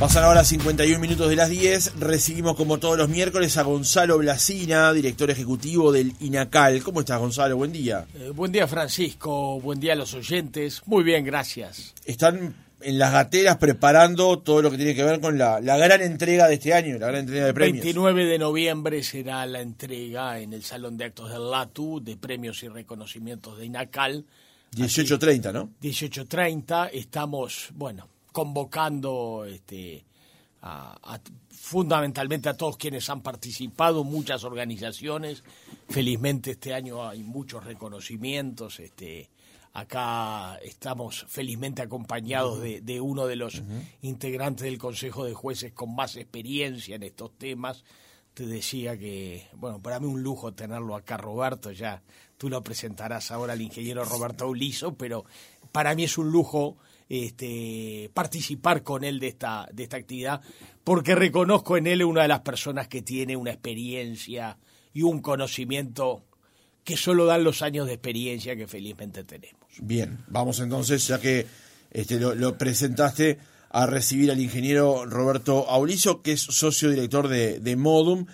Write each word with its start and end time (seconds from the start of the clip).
Pasan 0.00 0.24
ahora 0.24 0.44
51 0.44 0.98
minutos 0.98 1.28
de 1.28 1.36
las 1.36 1.50
10. 1.50 2.00
Recibimos 2.00 2.56
como 2.56 2.78
todos 2.78 2.96
los 2.96 3.10
miércoles 3.10 3.58
a 3.58 3.64
Gonzalo 3.64 4.16
Blasina, 4.16 4.94
director 4.94 5.30
ejecutivo 5.30 5.92
del 5.92 6.14
INACAL. 6.20 6.82
¿Cómo 6.82 7.00
estás, 7.00 7.20
Gonzalo? 7.20 7.58
Buen 7.58 7.70
día. 7.70 8.06
Eh, 8.14 8.32
buen 8.34 8.50
día, 8.50 8.66
Francisco. 8.66 9.60
Buen 9.60 9.78
día 9.78 9.92
a 9.92 9.96
los 9.96 10.14
oyentes. 10.14 10.80
Muy 10.86 11.04
bien, 11.04 11.22
gracias. 11.22 11.92
Están 12.06 12.54
en 12.80 12.98
las 12.98 13.12
gateras 13.12 13.58
preparando 13.58 14.38
todo 14.38 14.62
lo 14.62 14.70
que 14.70 14.78
tiene 14.78 14.94
que 14.94 15.04
ver 15.04 15.20
con 15.20 15.36
la, 15.36 15.60
la 15.60 15.76
gran 15.76 16.00
entrega 16.00 16.48
de 16.48 16.54
este 16.54 16.72
año, 16.72 16.98
la 16.98 17.08
gran 17.08 17.20
entrega 17.20 17.44
de 17.44 17.52
premios. 17.52 17.84
29 17.84 18.24
de 18.24 18.38
noviembre 18.38 19.02
será 19.02 19.44
la 19.44 19.60
entrega 19.60 20.40
en 20.40 20.54
el 20.54 20.62
Salón 20.62 20.96
de 20.96 21.04
Actos 21.04 21.30
del 21.30 21.50
LATU 21.50 22.00
de 22.02 22.16
premios 22.16 22.62
y 22.62 22.68
reconocimientos 22.68 23.58
de 23.58 23.66
INACAL. 23.66 24.24
18.30, 24.74 25.52
¿no? 25.52 25.68
18.30. 25.82 26.88
Estamos, 26.94 27.68
bueno, 27.74 28.08
convocando 28.32 29.44
este, 29.48 30.04
a, 30.62 31.20
fundamentalmente 31.50 32.48
a 32.48 32.56
todos 32.56 32.76
quienes 32.76 33.08
han 33.10 33.22
participado, 33.22 34.04
muchas 34.04 34.44
organizaciones. 34.44 35.44
Felizmente 35.88 36.52
este 36.52 36.74
año 36.74 37.08
hay 37.08 37.22
muchos 37.22 37.64
reconocimientos. 37.64 38.80
Este, 38.80 39.30
acá 39.72 40.56
estamos 40.62 41.24
felizmente 41.28 41.82
acompañados 41.82 42.60
de, 42.60 43.00
uno 43.00 43.26
de 43.26 43.36
los 43.36 43.62
integrantes 44.02 44.64
del 44.64 44.78
Consejo 44.78 45.24
de 45.24 45.34
Jueces 45.34 45.72
con 45.72 45.94
más 45.94 46.16
experiencia 46.16 46.96
en 46.96 47.02
estos 47.02 47.36
temas. 47.38 47.84
Te 48.34 48.46
decía 48.46 48.96
que, 48.96 49.48
bueno, 49.54 49.80
para 49.82 49.98
mí 49.98 50.06
un 50.06 50.22
lujo 50.22 50.52
tenerlo 50.54 50.94
acá, 50.94 51.16
Roberto, 51.16 51.72
ya 51.72 52.02
tú 52.38 52.48
lo 52.48 52.62
presentarás 52.62 53.30
ahora 53.30 53.52
al 53.52 53.60
ingeniero 53.60 54.04
Roberto 54.04 54.48
Uliso, 54.48 54.94
pero 54.94 55.24
para 55.72 55.94
mí 55.94 56.04
es 56.04 56.16
un 56.16 56.30
lujo 56.30 56.78
este, 57.10 58.08
participar 58.14 58.84
con 58.84 59.02
él 59.02 59.18
de 59.18 59.26
esta, 59.26 59.68
de 59.72 59.82
esta 59.82 59.96
actividad, 59.96 60.40
porque 60.84 61.16
reconozco 61.16 61.76
en 61.76 61.88
él 61.88 62.04
una 62.04 62.22
de 62.22 62.28
las 62.28 62.40
personas 62.40 62.86
que 62.86 63.02
tiene 63.02 63.36
una 63.36 63.50
experiencia 63.50 64.56
y 64.94 65.02
un 65.02 65.20
conocimiento 65.20 66.24
que 66.84 66.96
solo 66.96 67.26
dan 67.26 67.42
los 67.42 67.62
años 67.62 67.88
de 67.88 67.94
experiencia 67.94 68.54
que 68.54 68.68
felizmente 68.68 69.24
tenemos. 69.24 69.60
Bien, 69.80 70.24
vamos 70.28 70.60
entonces, 70.60 71.04
ya 71.08 71.18
que 71.18 71.46
este, 71.90 72.20
lo, 72.20 72.56
presentaste, 72.56 73.38
a 73.72 73.86
recibir 73.86 74.30
al 74.30 74.40
ingeniero 74.40 75.04
Roberto 75.04 75.68
Aulizo, 75.68 76.22
que 76.22 76.32
es 76.32 76.40
socio 76.40 76.90
director 76.90 77.26
de, 77.28 77.76
Modum, 77.76 78.26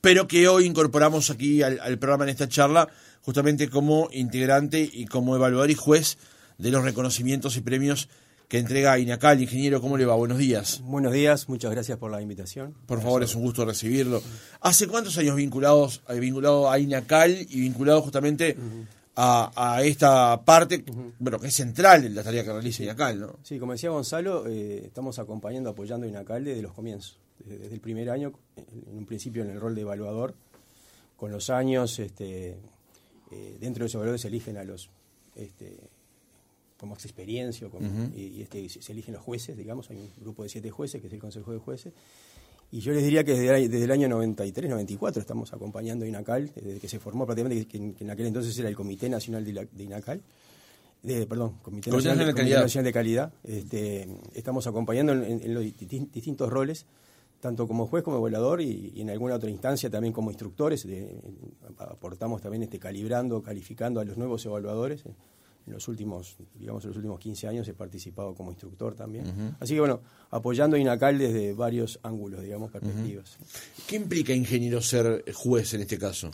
pero 0.00 0.26
que 0.26 0.48
hoy 0.48 0.64
incorporamos 0.64 1.30
aquí 1.30 1.62
al, 1.62 1.80
al, 1.80 1.98
programa 1.98 2.24
en 2.24 2.30
esta 2.30 2.48
charla, 2.48 2.88
justamente 3.20 3.68
como 3.68 4.08
integrante 4.12 4.88
y 4.90 5.04
como 5.04 5.36
evaluador 5.36 5.70
y 5.70 5.74
juez 5.74 6.18
de 6.58 6.70
los 6.70 6.84
reconocimientos 6.84 7.56
y 7.56 7.60
premios 7.60 8.08
que 8.52 8.58
entrega 8.58 8.98
INACAL. 8.98 9.40
Ingeniero, 9.40 9.80
¿cómo 9.80 9.96
le 9.96 10.04
va? 10.04 10.14
Buenos 10.14 10.36
días. 10.36 10.82
Buenos 10.84 11.14
días, 11.14 11.48
muchas 11.48 11.70
gracias 11.70 11.96
por 11.96 12.10
la 12.10 12.20
invitación. 12.20 12.74
Por 12.84 13.00
favor, 13.00 13.22
es 13.22 13.34
un 13.34 13.40
gusto 13.40 13.64
recibirlo. 13.64 14.20
¿Hace 14.60 14.86
cuántos 14.88 15.16
años 15.16 15.36
vinculados, 15.36 16.02
eh, 16.10 16.20
vinculado 16.20 16.70
a 16.70 16.78
INACAL 16.78 17.46
y 17.48 17.60
vinculado 17.62 18.02
justamente 18.02 18.54
a, 19.16 19.80
esta 19.82 20.44
parte, 20.44 20.84
bueno, 21.18 21.40
que 21.40 21.46
es 21.46 21.54
central 21.54 22.04
en 22.04 22.14
la 22.14 22.22
tarea 22.22 22.44
que 22.44 22.52
realiza 22.52 22.82
INACAL, 22.82 23.20
¿no? 23.20 23.36
Sí, 23.42 23.58
como 23.58 23.72
decía 23.72 23.88
Gonzalo, 23.88 24.46
eh, 24.46 24.82
estamos 24.84 25.18
acompañando, 25.18 25.70
apoyando 25.70 26.04
a 26.04 26.10
INACAL 26.10 26.44
desde 26.44 26.60
los 26.60 26.74
comienzos, 26.74 27.18
desde, 27.38 27.72
el 27.72 27.80
primer 27.80 28.10
año, 28.10 28.34
en 28.56 28.98
un 28.98 29.06
principio 29.06 29.42
en 29.44 29.48
el 29.48 29.58
rol 29.58 29.74
de 29.74 29.80
evaluador. 29.80 30.34
Con 31.16 31.32
los 31.32 31.48
años, 31.48 31.98
este, 31.98 32.58
eh, 33.30 33.56
dentro 33.58 33.84
de 33.84 33.86
esos 33.86 33.94
evaluadores 33.94 34.20
se 34.20 34.28
eligen 34.28 34.58
a 34.58 34.64
los 34.64 34.90
este, 35.36 35.78
con 36.82 36.88
más 36.88 37.04
experiencia, 37.04 37.70
y, 38.12 38.42
este, 38.42 38.68
se 38.68 38.90
eligen 38.90 39.14
los 39.14 39.22
jueces, 39.22 39.56
digamos, 39.56 39.88
hay 39.90 39.98
un 39.98 40.10
grupo 40.20 40.42
de 40.42 40.48
siete 40.48 40.68
jueces, 40.68 41.00
que 41.00 41.06
es 41.06 41.12
el 41.12 41.20
Consejo 41.20 41.52
de 41.52 41.58
Jueces, 41.58 41.92
y 42.72 42.80
yo 42.80 42.92
les 42.92 43.04
diría 43.04 43.22
que 43.22 43.38
desde, 43.38 43.84
el 43.84 43.90
año 43.92 44.08
93, 44.08 44.68
94 44.68 45.20
estamos 45.20 45.52
acompañando 45.52 46.04
a 46.04 46.08
INACAL, 46.08 46.50
desde 46.56 46.80
que 46.80 46.88
se 46.88 46.98
formó 46.98 47.24
prácticamente, 47.24 47.68
que, 47.68 47.76
en 48.00 48.10
aquel 48.10 48.26
entonces 48.26 48.58
era 48.58 48.68
el 48.68 48.74
Comité 48.74 49.08
Nacional 49.08 49.44
de, 49.44 49.84
INACAL, 49.84 50.22
de, 51.04 51.24
perdón, 51.28 51.58
Comité 51.62 51.92
Nacional, 51.92 52.26
de, 52.26 52.34
Calidad. 52.34 52.66
de 52.66 52.92
Calidad. 52.92 53.32
Este, 53.44 54.08
estamos 54.34 54.66
acompañando 54.66 55.12
en, 55.12 55.54
los 55.54 55.62
distintos 55.62 56.50
roles, 56.50 56.84
tanto 57.38 57.68
como 57.68 57.86
juez 57.86 58.02
como 58.02 58.16
evaluador 58.16 58.60
y, 58.60 58.92
en 58.96 59.08
alguna 59.10 59.36
otra 59.36 59.50
instancia 59.50 59.88
también 59.88 60.12
como 60.12 60.32
instructores. 60.32 60.84
aportamos 61.78 62.42
también 62.42 62.64
este, 62.64 62.80
calibrando, 62.80 63.40
calificando 63.40 64.00
a 64.00 64.04
los 64.04 64.16
nuevos 64.16 64.44
evaluadores 64.46 65.04
en 65.66 65.72
los 65.72 65.86
últimos, 65.88 66.36
digamos, 66.54 66.84
en 66.84 66.90
los 66.90 66.96
últimos 66.96 67.20
15 67.20 67.48
años 67.48 67.68
he 67.68 67.74
participado 67.74 68.34
como 68.34 68.50
instructor 68.50 68.94
también. 68.94 69.56
Así 69.60 69.74
que 69.74 69.80
bueno, 69.80 70.00
apoyando 70.30 70.76
a 70.76 70.80
INACAL 70.80 71.18
desde 71.18 71.52
varios 71.52 72.00
ángulos, 72.02 72.42
digamos, 72.42 72.70
perspectivas. 72.70 73.36
¿Qué 73.86 73.96
implica, 73.96 74.32
ingeniero, 74.32 74.80
ser 74.80 75.24
juez 75.32 75.74
en 75.74 75.82
este 75.82 75.98
caso? 75.98 76.30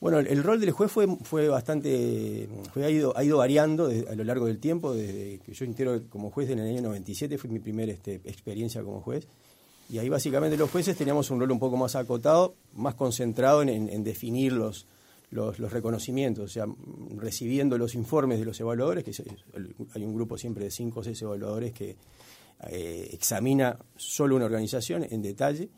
Bueno, 0.00 0.18
el 0.18 0.42
rol 0.42 0.58
del 0.58 0.70
juez 0.70 0.90
fue, 0.90 1.06
fue 1.22 1.48
bastante, 1.48 2.48
fue, 2.72 2.86
ha, 2.86 2.90
ido, 2.90 3.14
ha 3.16 3.22
ido 3.22 3.36
variando 3.36 3.86
a 3.86 4.14
lo 4.14 4.24
largo 4.24 4.46
del 4.46 4.58
tiempo, 4.58 4.94
desde 4.94 5.40
que 5.40 5.52
yo 5.52 5.66
integro 5.66 6.08
como 6.08 6.30
juez 6.30 6.48
en 6.48 6.58
el 6.58 6.68
año 6.68 6.80
97, 6.80 7.36
fue 7.36 7.50
mi 7.50 7.58
primera 7.58 7.92
este, 7.92 8.14
experiencia 8.24 8.82
como 8.82 9.02
juez, 9.02 9.28
y 9.90 9.98
ahí 9.98 10.08
básicamente 10.08 10.56
los 10.56 10.70
jueces 10.70 10.96
teníamos 10.96 11.30
un 11.30 11.40
rol 11.40 11.50
un 11.50 11.58
poco 11.58 11.76
más 11.76 11.96
acotado, 11.96 12.54
más 12.74 12.94
concentrado 12.94 13.60
en, 13.60 13.68
en 13.68 14.02
definir 14.02 14.52
los, 14.52 14.86
los, 15.30 15.58
reconocimientos, 15.58 16.44
o 16.44 16.48
sea, 16.48 16.66
recibiendo 17.16 17.78
los 17.78 17.94
informes 17.94 18.38
de 18.38 18.44
los 18.44 18.58
evaluadores, 18.60 19.04
que 19.04 19.12
hay 19.94 20.04
un 20.04 20.14
grupo 20.14 20.36
siempre 20.36 20.64
de 20.64 20.70
cinco 20.70 21.00
o 21.00 21.04
seis 21.04 21.20
evaluadores 21.22 21.72
que 21.72 21.96
eh, 22.68 23.08
examina 23.12 23.78
solo 23.96 24.36
una 24.36 24.46
organización 24.46 25.06
en 25.08 25.22
detalle 25.22 25.70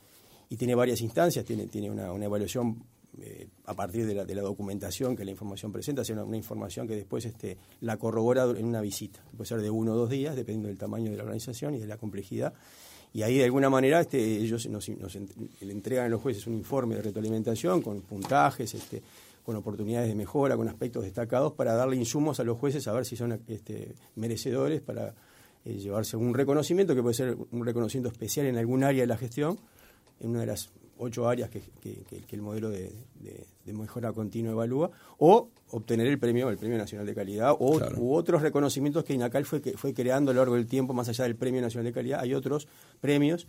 y 0.48 0.56
tiene 0.56 0.74
varias 0.74 1.00
instancias, 1.00 1.44
tiene, 1.44 1.66
tiene 1.66 1.90
una, 1.90 2.12
evaluación 2.24 2.82
eh, 3.20 3.46
a 3.66 3.74
partir 3.74 4.06
de 4.06 4.14
la, 4.14 4.24
de 4.24 4.34
la, 4.34 4.42
documentación 4.42 5.14
que 5.14 5.24
la 5.24 5.30
información 5.30 5.70
presenta, 5.70 6.02
sea, 6.02 6.22
una, 6.24 6.36
información 6.36 6.88
que 6.88 6.96
después 6.96 7.24
este, 7.26 7.58
la 7.80 7.98
corrobora 7.98 8.44
en 8.44 8.64
una 8.64 8.80
visita, 8.80 9.22
puede 9.36 9.48
ser 9.48 9.60
de 9.60 9.70
uno 9.70 9.92
o 9.92 9.96
dos 9.96 10.10
días, 10.10 10.34
dependiendo 10.34 10.68
del 10.68 10.78
tamaño 10.78 11.10
de 11.10 11.18
la 11.18 11.24
organización 11.24 11.74
y 11.74 11.78
de 11.78 11.86
la 11.86 11.98
complejidad. 11.98 12.54
Y 13.14 13.22
ahí 13.22 13.36
de 13.36 13.44
alguna 13.44 13.68
manera 13.68 14.00
este, 14.00 14.18
ellos 14.18 14.66
nos, 14.68 14.88
nos 14.88 15.16
entregan 15.60 16.06
a 16.06 16.08
los 16.08 16.22
jueces 16.22 16.46
un 16.46 16.54
informe 16.54 16.96
de 16.96 17.02
retroalimentación 17.02 17.82
con 17.82 18.00
puntajes, 18.00 18.72
este, 18.74 19.02
con 19.44 19.56
oportunidades 19.56 20.08
de 20.08 20.14
mejora, 20.14 20.56
con 20.56 20.68
aspectos 20.68 21.04
destacados, 21.04 21.52
para 21.52 21.74
darle 21.74 21.96
insumos 21.96 22.40
a 22.40 22.44
los 22.44 22.58
jueces 22.58 22.86
a 22.88 22.92
ver 22.92 23.04
si 23.04 23.16
son 23.16 23.40
este, 23.48 23.94
merecedores 24.14 24.80
para 24.80 25.14
eh, 25.64 25.74
llevarse 25.74 26.16
un 26.16 26.34
reconocimiento, 26.34 26.94
que 26.94 27.02
puede 27.02 27.14
ser 27.14 27.36
un 27.50 27.64
reconocimiento 27.64 28.10
especial 28.10 28.46
en 28.46 28.56
algún 28.56 28.84
área 28.84 29.02
de 29.02 29.06
la 29.06 29.16
gestión, 29.16 29.58
en 30.20 30.30
una 30.30 30.40
de 30.40 30.46
las 30.46 30.70
ocho 30.98 31.28
áreas 31.28 31.50
que, 31.50 31.62
el 32.30 32.42
modelo 32.42 32.70
de, 32.70 32.92
mejora 33.66 34.12
continua 34.12 34.52
evalúa, 34.52 34.90
o 35.18 35.48
obtener 35.70 36.06
el 36.06 36.18
premio, 36.18 36.48
el 36.48 36.58
Premio 36.58 36.78
Nacional 36.78 37.06
de 37.06 37.14
Calidad, 37.14 37.52
o, 37.58 37.80
u 37.96 38.14
otros 38.14 38.42
reconocimientos 38.42 39.04
que 39.04 39.14
INACAL 39.14 39.44
fue, 39.44 39.60
fue 39.60 39.94
creando 39.94 40.30
a 40.30 40.34
lo 40.34 40.40
largo 40.40 40.54
del 40.54 40.66
tiempo, 40.66 40.92
más 40.92 41.08
allá 41.08 41.24
del 41.24 41.36
Premio 41.36 41.60
Nacional 41.60 41.86
de 41.86 41.92
Calidad, 41.92 42.20
hay 42.20 42.34
otros 42.34 42.68
premios 43.00 43.46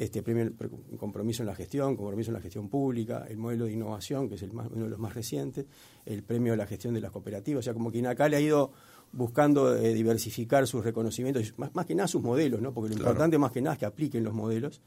este 0.00 0.22
premio 0.22 0.50
compromiso 0.96 1.42
en 1.42 1.46
la 1.46 1.54
gestión, 1.54 1.94
compromiso 1.94 2.30
en 2.30 2.34
la 2.34 2.40
gestión 2.40 2.70
pública, 2.70 3.26
el 3.28 3.36
modelo 3.36 3.66
de 3.66 3.72
innovación, 3.72 4.30
que 4.30 4.36
es 4.36 4.42
el 4.42 4.50
uno 4.50 4.84
de 4.84 4.88
los 4.88 4.98
más 4.98 5.12
recientes, 5.12 5.66
el 6.06 6.22
premio 6.22 6.54
a 6.54 6.56
la 6.56 6.66
gestión 6.66 6.94
de 6.94 7.02
las 7.02 7.10
cooperativas, 7.10 7.60
o 7.60 7.62
sea, 7.64 7.74
como 7.74 7.92
que 7.92 7.98
INACAL 7.98 8.32
ha 8.32 8.40
ido 8.40 8.72
buscando 9.12 9.76
eh, 9.76 9.92
diversificar 9.92 10.66
sus 10.66 10.82
reconocimientos, 10.82 11.52
más, 11.58 11.74
más, 11.74 11.84
que 11.84 11.94
nada 11.94 12.08
sus 12.08 12.22
modelos, 12.22 12.62
¿no? 12.62 12.72
porque 12.72 12.94
lo 12.94 13.00
importante 13.00 13.36
más 13.36 13.52
que 13.52 13.60
nada 13.60 13.74
es 13.74 13.78
que 13.80 13.84
apliquen 13.84 14.24
los 14.24 14.32
modelos. 14.32 14.80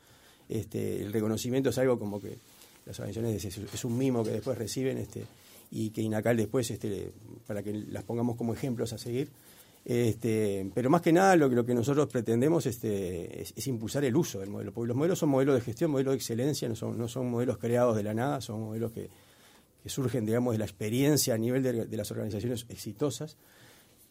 Este, 0.50 1.04
el 1.04 1.14
reconocimiento 1.14 1.70
es 1.70 1.78
algo 1.78 2.00
como 2.00 2.20
que 2.20 2.40
las 2.88 3.00
organizaciones 3.00 3.46
es, 3.46 3.86
un 3.86 3.96
mimo 3.96 4.24
que 4.24 4.32
después 4.32 4.58
reciben 4.58 4.98
este, 4.98 5.26
y 5.70 5.92
que 5.92 6.02
INACAL 6.02 6.38
después, 6.38 6.72
este, 6.72 7.12
para 7.46 7.62
que 7.62 7.72
las 7.72 8.04
pongamos 8.04 8.36
como 8.36 8.54
ejemplos 8.54 8.94
a 8.94 8.98
seguir, 8.98 9.30
este, 9.86 10.72
pero 10.74 10.90
más 10.90 11.02
que 11.02 11.12
nada 11.12 11.36
lo 11.36 11.50
que, 11.50 11.56
lo 11.56 11.66
que 11.66 11.74
nosotros 11.74 12.08
pretendemos 12.08 12.66
este, 12.66 13.42
es, 13.42 13.68
impulsar 13.68 14.06
el 14.06 14.16
uso 14.16 14.40
del 14.40 14.50
modelo, 14.50 14.72
porque 14.72 14.88
los 14.88 14.98
modelos 14.98 15.20
son 15.20 15.30
modelos 15.30 15.56
de 15.56 15.62
gestión, 15.62 15.92
modelos 15.92 16.14
de 16.14 16.18
excelencia, 16.18 16.70
no 16.70 16.76
son, 16.76 16.98
no 16.98 17.08
son 17.08 17.30
modelos 17.30 17.58
creados 17.58 17.96
de 17.96 18.04
la 18.04 18.14
nada, 18.14 18.40
son 18.40 18.62
modelos 18.62 18.94
que, 18.94 19.10
surgen, 19.86 20.26
digamos, 20.26 20.54
de 20.54 20.60
la 20.60 20.66
experiencia 20.66 21.34
a 21.34 21.38
nivel 21.38 21.62
de, 21.62 21.98
las 21.98 22.10
organizaciones 22.12 22.66
exitosas, 22.70 23.36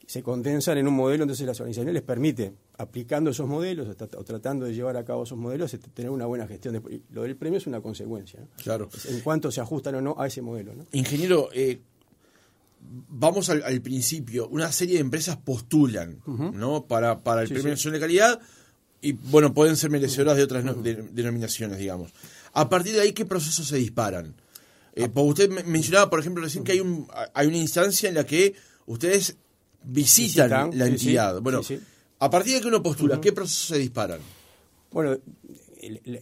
se 0.06 0.23
condensan 0.23 0.76
en 0.76 0.88
un 0.88 0.94
modelo, 0.94 1.23
entonces 1.25 1.46
las 1.46 1.58
organizaciones 1.61 1.94
les 1.94 2.02
permite, 2.02 2.52
aplicando 2.76 3.31
esos 3.31 3.49
modelos 3.49 3.88
o, 3.88 4.25
tratando 4.25 4.67
de 4.67 4.75
llevar 4.75 4.99
a 4.99 5.05
cabo 5.06 5.23
esos 5.23 5.38
modelos, 5.38 5.73
este, 5.73 5.88
tener 5.88 6.11
una 6.11 6.26
buena 6.26 6.46
gestión. 6.46 6.82
lo 7.11 7.23
del 7.23 7.37
premio 7.37 7.56
es 7.56 7.67
una 7.67 7.81
consecuencia. 7.81 8.41
Claro. 8.62 8.91
En 9.08 9.20
cuanto 9.20 9.50
se 9.50 9.62
ajustan 9.62 9.94
o 9.94 10.00
no 10.02 10.17
a 10.19 10.26
ese 10.26 10.43
modelo. 10.43 10.75
Ingeniero, 10.91 11.49
eh, 11.55 11.81
vamos 13.08 13.49
al, 13.49 13.81
principio, 13.82 14.49
una 14.49 14.73
serie 14.73 14.94
de 14.94 15.00
empresas 15.00 15.37
postulan 15.37 16.20
¿no? 16.26 16.87
para, 16.87 17.23
para 17.23 17.43
el 17.43 17.49
Premio 17.49 17.70
Nacional 17.70 18.00
de 18.00 18.05
Calidad 18.05 18.40
y, 19.00 19.12
bueno, 19.12 19.52
pueden 19.52 19.76
ser 19.76 19.90
merecedoras 19.90 20.37
de 20.37 20.44
otras 20.44 20.64
denominaciones, 21.12 21.79
digamos. 21.79 22.12
A 22.52 22.69
partir 22.69 22.93
de 22.93 23.00
ahí, 23.00 23.12
¿qué 23.12 23.25
procesos 23.25 23.67
se 23.67 23.76
disparan? 23.76 24.34
Eh, 24.94 25.08
usted 25.14 25.64
mencionaba, 25.64 26.11
por 26.11 26.20
ejemplo, 26.20 26.44
recién 26.44 26.64
que 26.64 26.73
hay, 26.73 26.81
un, 26.81 27.08
hay 27.34 27.46
una 27.46 27.56
instancia 27.56 28.08
en 28.08 28.14
la 28.14 28.25
que 28.25 28.55
ustedes 28.87 29.37
visitan, 29.82 30.70
la 30.79 30.87
entidad. 30.87 31.40
Bueno, 31.40 31.62
a 32.19 32.31
partir 32.31 32.55
de 32.55 32.61
que 32.61 32.69
uno 32.69 32.82
postula, 32.82 33.20
¿qué 33.20 33.32
procesos 33.32 33.69
se 33.69 33.79
disparan? 33.79 34.20
Bueno, 34.93 35.19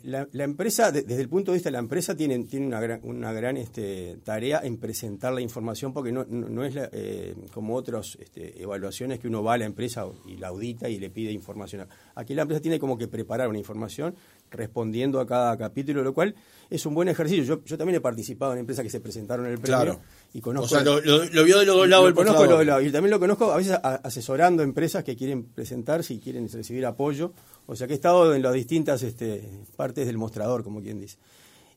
la, 0.05 0.27
la, 0.33 0.45
empresa, 0.45 0.91
desde 0.91 1.21
el 1.21 1.29
punto 1.29 1.51
de 1.51 1.57
vista 1.57 1.69
de 1.69 1.73
la 1.73 1.79
empresa, 1.79 2.17
tiene, 2.17 2.39
tiene 2.45 2.67
una 2.67 2.81
gran, 2.81 3.01
una 3.03 3.33
gran 3.33 3.57
este, 3.57 4.19
tarea 4.25 4.61
en 4.65 4.79
presentar 4.79 5.33
la 5.33 5.41
información, 5.41 5.93
porque 5.93 6.13
no, 6.13 6.25
no, 6.25 6.65
es 6.65 6.75
eh, 6.77 7.35
como 7.53 7.75
otras 7.75 8.17
este, 8.21 8.63
evaluaciones 8.63 9.19
que 9.19 9.29
uno 9.29 9.43
va 9.43 9.55
a 9.55 9.59
la 9.59 9.67
empresa 9.67 10.07
y 10.27 10.37
la 10.37 10.49
audita 10.49 10.89
y 10.89 10.99
le 10.99 11.11
pide 11.11 11.33
información. 11.33 11.87
Aquí 12.15 12.35
la 12.35 12.43
empresa 12.43 12.63
tiene 12.63 12.79
como 12.79 12.97
que 12.97 13.09
preparar 13.09 13.49
una 13.49 13.59
información 13.59 14.15
respondiendo 14.51 15.21
a 15.21 15.27
cada 15.27 15.57
capítulo, 15.57 16.03
lo 16.03 16.15
cual 16.15 16.35
es 16.69 16.85
un 16.87 16.95
buen 16.95 17.09
ejercicio. 17.09 17.45
Yo, 17.45 17.65
yo 17.65 17.79
también 17.79 17.97
he 17.97 18.01
participado 18.01 18.53
en 18.53 18.61
empresas 18.61 18.83
que 18.83 18.91
se 18.91 19.01
presentaron 19.01 19.47
en 19.47 19.53
el 19.53 19.59
premio. 19.59 20.01
Y 20.33 20.41
conozco, 20.41 20.67
o 20.67 20.69
sea, 20.69 20.83
lo, 20.83 21.01
vio 21.45 21.59
de 21.59 21.67
los 21.67 21.77
dos 21.77 21.89
lados 21.89 22.13
conozco 22.13 22.63
Y 22.81 22.91
también 22.91 23.11
lo 23.11 23.21
conozco 23.21 23.53
a 23.53 23.57
veces 23.57 23.79
asesorando 23.83 24.63
empresas 24.63 25.05
que 25.05 25.17
quieren 25.17 25.45
presentarse 25.45 26.15
y 26.15 26.19
quieren 26.19 26.49
recibir 26.49 26.87
apoyo. 26.87 27.33
O 27.71 27.77
sea 27.77 27.87
que 27.87 27.93
he 27.93 27.97
estado 27.97 28.35
en 28.35 28.43
las 28.43 28.53
distintas 28.53 29.01
este, 29.05 29.49
partes 29.77 30.05
del 30.05 30.19
mostrador, 30.19 30.65
como 30.65 30.83
quien 30.83 30.99
dice. 30.99 31.17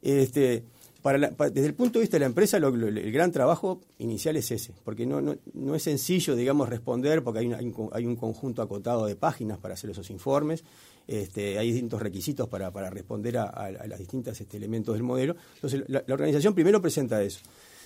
Este, 0.02 0.64
desde 1.04 1.68
el 1.68 1.76
punto 1.76 2.00
de 2.00 2.04
vista 2.04 2.16
de 2.16 2.22
la 2.22 2.26
empresa, 2.26 2.58
el 2.58 3.12
gran 3.12 3.32
trabajo 3.32 3.80
inicial 4.00 4.36
es 4.36 4.50
ese, 4.50 4.74
porque 4.84 5.06
no, 5.06 5.76
es 5.76 5.84
sencillo, 5.84 6.36
digamos, 6.36 6.68
responder, 6.68 7.24
porque 7.24 7.42
hay, 7.42 7.54
hay, 7.92 8.06
un, 8.08 8.16
conjunto 8.16 8.64
acotado 8.64 9.06
de 9.06 9.16
páginas 9.16 9.60
para 9.60 9.76
hacer 9.76 9.92
esos 9.92 10.10
informes, 10.10 10.64
este, 11.08 11.60
hay 11.60 11.72
distintos 11.72 12.02
requisitos 12.02 12.50
para, 12.50 12.72
responder 12.90 13.38
a, 13.38 13.44
a, 13.44 13.66
a 13.66 13.86
los 13.86 14.00
distintos 14.00 14.42
elementos 14.52 14.96
del 14.96 15.04
modelo. 15.04 15.36
Entonces, 15.54 15.84
la, 15.88 16.04
organización 16.08 16.56
primero 16.56 16.82
presenta 16.82 17.22
eso. 17.22 17.42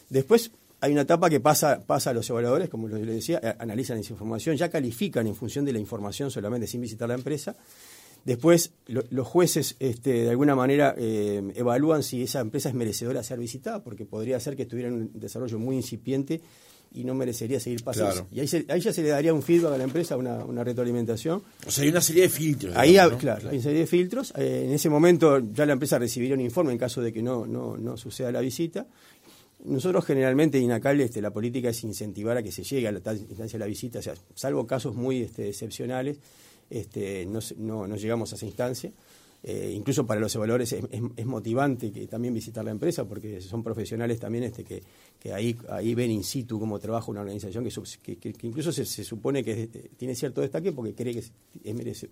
Después 0.10 0.50
hay 0.80 0.92
una 0.92 1.02
etapa 1.02 1.30
que 1.30 1.40
pasa, 1.40 1.82
pasa 1.86 2.12
a 2.12 2.14
los 2.14 2.30
evaluadores, 2.30 2.70
como 2.70 2.88
les 2.88 3.06
decía, 3.06 3.58
analizan 3.60 3.98
esa 3.98 4.14
información, 4.14 4.56
ya 4.56 4.70
califican 4.70 5.26
en 5.28 5.36
función 5.36 5.66
de 5.66 5.74
la 5.74 5.80
información 5.80 6.30
solamente 6.30 6.68
sin 6.68 6.82
visitar 6.82 7.10
la 7.10 7.16
empresa. 7.16 7.56
Después, 8.28 8.74
los 8.88 9.26
jueces, 9.26 9.78
este, 9.80 10.12
de 10.24 10.30
alguna 10.30 10.54
manera, 10.54 10.94
eh, 10.98 11.42
evalúan 11.56 12.04
si 12.04 12.24
esa 12.24 12.42
empresa 12.42 12.68
es 12.68 12.76
merecedora 12.76 13.22
de 13.22 13.26
ser 13.26 13.40
visitada, 13.40 13.82
porque 13.82 14.06
podría 14.06 14.38
ser 14.42 14.58
que 14.58 14.64
estuviera 14.64 14.90
en 14.90 14.96
un 14.96 15.12
desarrollo 15.14 15.58
muy 15.60 15.78
incipiente 15.78 16.42
y 16.94 17.06
no 17.06 17.16
merecería 17.16 17.58
seguir 17.62 17.86
pasando. 17.86 18.28
Y 18.30 18.42
ahí, 18.42 18.50
ahí, 18.68 18.82
ya 18.82 18.92
se 18.92 19.02
le 19.02 19.08
daría 19.08 19.34
un 19.34 19.42
feedback 19.42 19.76
a 19.76 19.78
la 19.78 19.86
empresa, 19.86 20.18
una, 20.18 20.44
una 20.44 20.62
retroalimentación. 20.62 21.42
O 21.66 21.72
sea, 21.72 21.86
hay 21.86 21.90
una 21.90 22.02
serie 22.02 22.24
de 22.24 22.30
filtros. 22.30 22.76
Ahí, 22.76 22.98
claro, 23.18 23.48
hay 23.48 23.56
una 23.56 23.64
serie 23.64 23.80
de 23.80 23.88
filtros. 23.88 24.34
Eh, 24.36 24.64
en 24.66 24.74
ese 24.74 24.90
momento 24.90 25.40
ya 25.54 25.66
la 25.66 25.72
empresa 25.72 25.98
recibiría 25.98 26.36
un 26.36 26.42
informe 26.42 26.74
en 26.74 26.78
caso 26.78 27.02
de 27.02 27.14
que 27.14 27.22
no, 27.22 27.48
no, 27.48 27.78
no 27.78 27.96
suceda 27.96 28.30
la 28.30 28.42
visita. 28.42 28.88
Nosotros 29.64 30.04
generalmente, 30.04 30.60
INACAL, 30.60 31.00
este, 31.00 31.22
la 31.22 31.32
política 31.32 31.70
es 31.70 31.82
incentivar 31.86 32.36
a 32.36 32.44
que 32.44 32.52
se 32.52 32.64
llegue 32.64 32.90
a 32.90 32.92
la 32.92 33.00
instancia 33.00 33.58
de 33.58 33.60
la 33.60 33.68
visita, 33.68 34.00
o 34.00 34.02
sea, 34.02 34.16
salvo 34.36 34.68
casos 34.68 34.96
muy 34.96 35.22
este, 35.22 35.48
excepcionales, 35.48 36.20
este, 36.70 37.26
no, 37.26 37.88
no, 37.88 37.96
llegamos 37.96 38.32
a 38.34 38.36
esa 38.36 38.46
instancia. 38.46 38.92
Eh, 39.44 39.72
incluso 39.76 40.06
para 40.06 40.20
los 40.20 40.34
evaluadores 40.36 40.74
es, 40.74 41.26
motivante 41.26 41.92
que 41.92 42.08
también 42.08 42.34
visitar 42.34 42.66
la 42.66 42.72
empresa 42.72 43.06
porque 43.06 43.40
son 43.40 43.64
profesionales 43.64 44.20
también 44.20 44.46
este 44.46 44.64
que, 44.64 44.82
ahí, 45.32 45.94
ven 45.94 46.10
in 46.10 46.24
situ 46.24 46.60
cómo 46.60 46.80
trabaja 46.80 47.12
una 47.12 47.22
organización 47.22 47.64
que, 47.64 48.18
incluso 48.42 48.72
se, 48.72 48.86
supone 48.86 49.44
que 49.44 49.68
tiene 49.96 50.16
cierto 50.16 50.42
destaque 50.42 50.72
porque 50.72 50.96
cree 50.96 51.14
que 51.14 51.24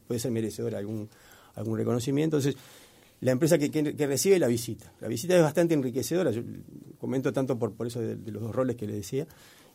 puede 0.07 0.19
ser 0.19 0.31
merecedor 0.31 0.75
algún, 0.75 1.10
algún 1.56 1.78
reconocimiento. 1.78 2.38
Entonces, 2.38 2.62
la 3.22 3.31
empresa 3.31 3.58
que, 3.58 3.96
recibe 4.06 4.38
la 4.38 4.48
visita. 4.48 4.94
La 5.00 5.08
visita 5.08 5.36
es 5.36 5.42
bastante 5.42 5.74
enriquecedora, 5.74 6.31
yo 6.31 6.44
comento 7.00 7.34
tanto 7.34 7.58
por, 7.58 7.88
eso 7.88 8.01
de 8.01 8.31
los 8.31 8.42
dos 8.44 8.54
roles 8.54 8.75
que 8.75 8.86
le 8.86 8.94
decía. 8.94 9.25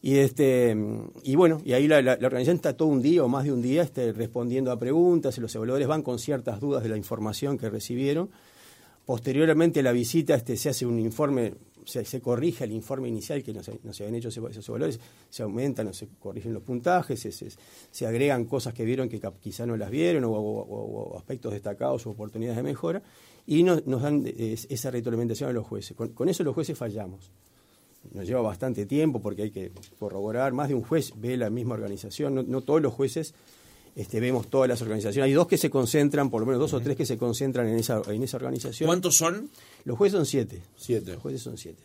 Y, 0.02 0.16
este, 0.16 0.74
y 1.22 1.36
bueno, 1.36 1.60
y 1.62 1.74
ahí 1.74 1.86
la, 1.86 1.98
organización 1.98 2.56
está 2.56 2.74
todo 2.74 2.88
un 2.88 3.02
día 3.02 3.22
o 3.22 3.28
más 3.28 3.44
de 3.44 3.52
un 3.52 3.60
día 3.60 3.82
este, 3.82 4.12
respondiendo 4.12 4.72
a 4.72 4.78
preguntas 4.78 5.36
y 5.36 5.42
los 5.42 5.54
evaluadores 5.54 5.88
van 5.88 6.02
con 6.02 6.18
ciertas 6.18 6.58
dudas 6.58 6.82
de 6.82 6.88
la 6.88 6.96
información 6.96 7.58
que 7.58 7.68
recibieron. 7.68 8.30
Posteriormente 9.04 9.82
la 9.82 9.92
visita 9.92 10.34
este, 10.34 10.56
se 10.56 10.70
hace 10.70 10.86
un 10.86 10.98
informe, 10.98 11.52
se, 11.84 12.20
corrige 12.22 12.64
el 12.64 12.72
informe 12.72 13.08
inicial 13.08 13.42
que 13.42 13.52
no 13.52 13.62
se, 13.62 13.72
habían 14.02 14.14
hecho 14.14 14.28
esos 14.28 14.66
evaluadores, 14.68 15.00
se 15.28 15.42
aumentan 15.42 15.88
o 15.88 15.92
se 15.92 16.08
corrigen 16.18 16.54
los 16.54 16.62
puntajes, 16.62 17.20
se, 17.20 17.32
se, 17.32 18.06
agregan 18.06 18.46
cosas 18.46 18.72
que 18.72 18.84
vieron 18.84 19.08
que 19.08 19.20
quizá 19.40 19.66
no 19.66 19.76
las 19.76 19.90
vieron 19.90 20.24
o, 20.26 21.14
aspectos 21.18 21.52
destacados 21.52 22.06
o 22.06 22.10
oportunidades 22.10 22.56
de 22.56 22.62
mejora 22.62 23.02
y 23.46 23.64
nos 23.64 24.02
dan 24.02 24.24
esa 24.26 24.90
retroalimentación 24.90 25.50
a 25.50 25.52
los 25.52 25.66
jueces. 25.66 25.94
con 25.94 26.28
eso 26.28 26.42
los 26.42 26.54
jueces 26.54 26.78
fallamos 26.78 27.30
nos 28.12 28.26
lleva 28.26 28.40
bastante 28.40 28.86
tiempo 28.86 29.20
porque 29.20 29.42
hay 29.42 29.50
que 29.50 29.72
corroborar. 29.98 30.52
Más 30.52 30.68
de 30.68 30.74
un 30.74 30.82
juez 30.82 31.12
ve 31.16 31.36
la 31.36 31.50
misma 31.50 31.74
organización, 31.74 32.46
no, 32.48 32.60
todos 32.60 32.80
los 32.80 32.92
jueces 32.92 33.34
este, 33.96 34.20
vemos 34.20 34.48
todas 34.48 34.68
las 34.68 34.80
organizaciones. 34.82 35.26
Hay 35.26 35.32
dos 35.32 35.46
que 35.46 35.58
se 35.58 35.70
concentran, 35.70 36.30
por 36.30 36.40
lo 36.40 36.46
menos 36.46 36.60
dos 36.60 36.74
o 36.74 36.80
tres 36.80 36.96
que 36.96 37.06
se 37.06 37.18
concentran 37.18 37.68
en 37.68 37.78
esa, 37.78 38.02
en 38.08 38.22
esa 38.22 38.36
organización. 38.36 38.86
¿Cuántos 38.86 39.16
son? 39.16 39.50
Los 39.84 39.98
jueces 39.98 40.16
son 40.16 40.26
siete. 40.26 40.62
Siete. 40.76 41.12
Los 41.12 41.22
jueces 41.22 41.42
son 41.42 41.56
siete. 41.56 41.82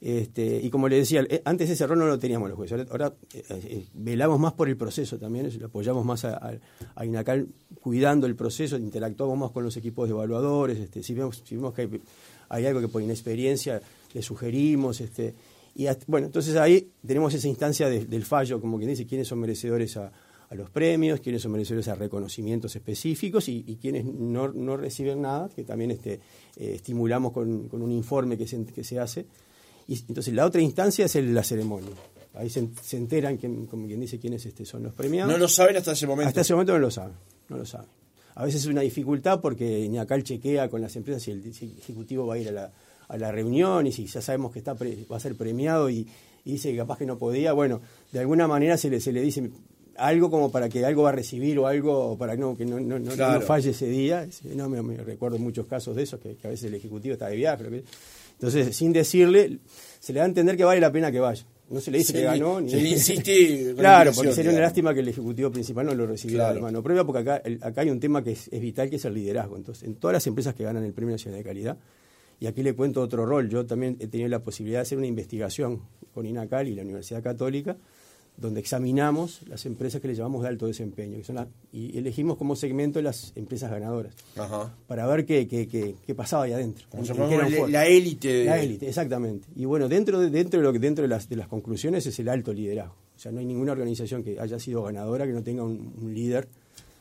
Este, 0.00 0.60
y 0.62 0.68
como 0.68 0.88
le 0.88 0.96
decía, 0.96 1.24
eh, 1.28 1.40
antes 1.44 1.70
ese 1.70 1.86
rol 1.86 1.98
no 1.98 2.06
lo 2.06 2.18
teníamos 2.18 2.48
los 2.48 2.56
jueces. 2.56 2.86
Ahora, 2.90 3.14
eh, 3.32 3.42
eh, 3.48 3.86
velamos 3.94 4.38
más 4.38 4.52
por 4.52 4.68
el 4.68 4.76
proceso 4.76 5.18
también, 5.18 5.50
apoyamos 5.64 6.04
más 6.04 6.24
a, 6.24 6.58
INACAL 7.02 7.48
cuidando 7.80 8.26
el 8.26 8.36
proceso, 8.36 8.76
interactuamos 8.76 9.38
más 9.38 9.50
con 9.52 9.64
los 9.64 9.76
equipos 9.76 10.08
de 10.08 10.14
evaluadores. 10.14 10.78
Este, 10.78 11.02
si, 11.02 11.14
vemos, 11.14 11.42
si 11.44 11.56
vemos 11.56 11.72
que 11.72 11.82
hay, 11.82 12.00
hay 12.48 12.66
algo 12.66 12.80
que 12.80 12.88
por 12.88 13.00
inexperiencia 13.00 13.80
le 14.12 14.22
sugerimos. 14.22 15.00
Este, 15.00 15.34
y 15.78 15.86
bueno, 16.06 16.26
entonces 16.26 16.56
ahí 16.56 16.90
tenemos 17.06 17.34
esa 17.34 17.48
instancia 17.48 17.90
del 17.90 18.24
fallo, 18.24 18.60
como 18.62 18.78
quien 18.78 18.88
dice, 18.88 19.06
quiénes 19.06 19.28
son 19.28 19.40
merecedores 19.40 19.98
a, 19.98 20.10
los 20.52 20.70
premios, 20.70 21.20
quiénes 21.20 21.42
son 21.42 21.52
merecedores 21.52 21.88
a 21.88 21.96
reconocimientos 21.96 22.74
específicos 22.76 23.48
y, 23.48 23.64
y 23.66 23.76
quienes 23.76 24.04
no, 24.04 24.48
no, 24.48 24.76
reciben 24.76 25.20
nada, 25.20 25.50
que 25.54 25.64
también 25.64 25.90
este, 25.90 26.14
eh, 26.56 26.72
estimulamos 26.76 27.32
con, 27.32 27.68
con, 27.68 27.82
un 27.82 27.90
informe 27.90 28.38
que 28.38 28.46
se, 28.46 28.64
que 28.64 28.84
se 28.84 28.98
hace. 28.98 29.26
Y 29.88 29.98
entonces 30.08 30.32
la 30.32 30.46
otra 30.46 30.62
instancia 30.62 31.04
es 31.04 31.14
la 31.16 31.42
ceremonia. 31.42 31.90
Ahí 32.34 32.48
se, 32.48 32.60
enteran, 32.96 33.36
como 33.66 33.86
quien 33.86 34.00
dice, 34.00 34.18
quiénes 34.18 34.46
este, 34.46 34.64
son 34.64 34.84
los 34.84 34.94
premiados. 34.94 35.30
No 35.32 35.36
lo 35.36 35.48
saben 35.48 35.76
hasta 35.76 35.92
ese 35.92 36.06
momento. 36.06 36.28
Hasta 36.28 36.42
ese 36.42 36.54
momento 36.54 36.72
no 36.72 36.78
lo 36.78 36.90
saben, 36.90 37.16
no 37.48 37.58
lo 37.58 37.66
saben. 37.66 37.88
A 38.36 38.44
veces 38.44 38.62
es 38.62 38.66
una 38.68 38.82
dificultad 38.82 39.40
porque 39.40 39.86
Ñacal 39.88 40.22
chequea 40.22 40.70
con 40.70 40.80
las 40.80 40.94
empresas 40.96 41.22
si 41.22 41.32
el 41.32 41.44
ejecutivo 41.78 42.26
va 42.26 42.34
a 42.34 42.38
ir 42.38 42.48
a 42.48 42.52
la, 42.52 42.72
a 43.08 43.16
la 43.16 43.32
reunión 43.32 43.86
y 43.86 43.92
si 43.92 44.06
ya 44.06 44.20
sabemos 44.20 44.52
que 44.52 44.58
está 44.58 44.74
va 44.74 45.16
a 45.16 45.20
ser 45.20 45.34
premiado 45.36 45.90
y, 45.90 46.06
dice 46.44 46.70
que 46.70 46.76
capaz 46.76 46.98
que 46.98 47.06
no 47.06 47.18
podía, 47.18 47.52
bueno, 47.52 47.80
de 48.12 48.20
alguna 48.20 48.46
manera 48.46 48.76
se 48.76 48.88
le, 48.88 49.00
se 49.00 49.10
le 49.10 49.20
dice 49.20 49.50
algo 49.98 50.30
como 50.30 50.50
para 50.50 50.68
que 50.68 50.84
algo 50.84 51.02
va 51.02 51.10
a 51.10 51.12
recibir 51.12 51.58
o 51.58 51.66
algo 51.66 52.16
para 52.18 52.36
no, 52.36 52.56
que 52.56 52.64
no, 52.64 52.78
no, 52.78 52.98
no, 52.98 53.40
falle 53.40 53.70
ese 53.70 53.86
día. 53.86 54.28
No, 54.54 54.68
me, 54.68 54.96
recuerdo 54.98 55.38
muchos 55.38 55.66
casos 55.66 55.96
de 55.96 56.02
esos, 56.02 56.20
que, 56.20 56.36
a 56.44 56.48
veces 56.48 56.64
el 56.64 56.74
Ejecutivo 56.74 57.14
está 57.14 57.28
de 57.28 57.36
viaje. 57.36 57.64
entonces, 58.32 58.76
sin 58.76 58.92
decirle, 58.92 59.58
se 59.98 60.12
le 60.12 60.18
da 60.18 60.24
a 60.24 60.28
entender 60.28 60.56
que 60.56 60.64
vale 60.64 60.80
la 60.80 60.92
pena 60.92 61.10
que 61.10 61.20
vaya. 61.20 61.44
No 61.68 61.80
se 61.80 61.90
le 61.90 61.98
dice 61.98 62.12
que 62.12 62.22
ganó. 62.22 62.60
Ni... 62.60 62.70
Se 62.70 62.80
le 62.80 62.90
insiste. 62.90 63.74
claro, 63.76 64.12
porque 64.14 64.32
sería 64.32 64.52
una 64.52 64.60
lástima 64.60 64.94
que 64.94 65.00
el 65.00 65.08
Ejecutivo 65.08 65.50
principal 65.50 65.86
no 65.86 65.94
lo 65.94 66.06
recibiera 66.06 66.52
de 66.52 66.60
mano 66.60 66.82
propia, 66.82 67.04
porque 67.04 67.28
acá, 67.28 67.42
acá 67.60 67.80
hay 67.80 67.90
un 67.90 67.98
tema 67.98 68.22
que 68.22 68.32
es, 68.32 68.48
es, 68.52 68.60
vital, 68.60 68.88
que 68.88 68.96
es 68.96 69.04
el 69.04 69.14
liderazgo. 69.14 69.56
Entonces, 69.56 69.82
en 69.82 69.96
todas 69.96 70.14
las 70.14 70.26
empresas 70.26 70.54
que 70.54 70.62
ganan 70.62 70.84
el 70.84 70.92
Premio 70.92 71.12
Nacional 71.12 71.40
de 71.40 71.44
Calidad, 71.44 71.76
y 72.40 72.46
aquí 72.46 72.62
le 72.62 72.74
cuento 72.74 73.00
otro 73.00 73.24
rol. 73.26 73.48
Yo 73.48 73.64
también 73.66 73.96
he 74.00 74.06
tenido 74.06 74.28
la 74.28 74.42
posibilidad 74.42 74.80
de 74.80 74.82
hacer 74.82 74.98
una 74.98 75.06
investigación 75.06 75.82
con 76.12 76.26
INACAL 76.26 76.68
y 76.68 76.74
la 76.74 76.82
Universidad 76.82 77.22
Católica, 77.22 77.76
donde 78.36 78.60
examinamos 78.60 79.40
las 79.48 79.64
empresas 79.64 80.00
que 80.00 80.08
le 80.08 80.14
llamamos 80.14 80.42
de 80.42 80.48
alto 80.48 80.66
desempeño, 80.66 81.16
que 81.16 81.24
son 81.24 81.48
y 81.72 81.96
elegimos 81.96 82.36
como 82.36 82.54
segmento 82.54 83.00
las 83.00 83.32
empresas 83.34 83.70
ganadoras, 83.70 84.14
para 84.86 85.06
ver 85.06 85.24
qué, 85.24 85.48
qué, 85.48 85.66
qué, 85.66 86.14
pasaba 86.14 86.44
ahí 86.44 86.52
adentro. 86.52 86.86
la 87.68 87.86
élite. 87.86 88.44
La 88.44 88.58
élite, 88.60 88.88
exactamente. 88.88 89.48
Y 89.56 89.64
bueno, 89.64 89.88
dentro 89.88 90.20
de, 90.20 90.28
dentro 90.28 90.60
de, 90.60 90.64
lo 90.64 90.72
que, 90.72 90.78
dentro 90.78 91.02
de 91.02 91.08
las, 91.08 91.28
de 91.28 91.36
las 91.36 91.48
conclusiones 91.48 92.06
es 92.06 92.18
el 92.18 92.28
alto 92.28 92.52
liderazgo. 92.52 92.94
O 93.16 93.18
sea, 93.18 93.32
no 93.32 93.40
hay 93.40 93.46
ninguna 93.46 93.72
organización 93.72 94.22
que 94.22 94.38
haya 94.38 94.58
sido 94.58 94.82
ganadora 94.82 95.26
que 95.26 95.32
no 95.32 95.42
tenga 95.42 95.64
un 95.64 96.12
líder 96.12 96.48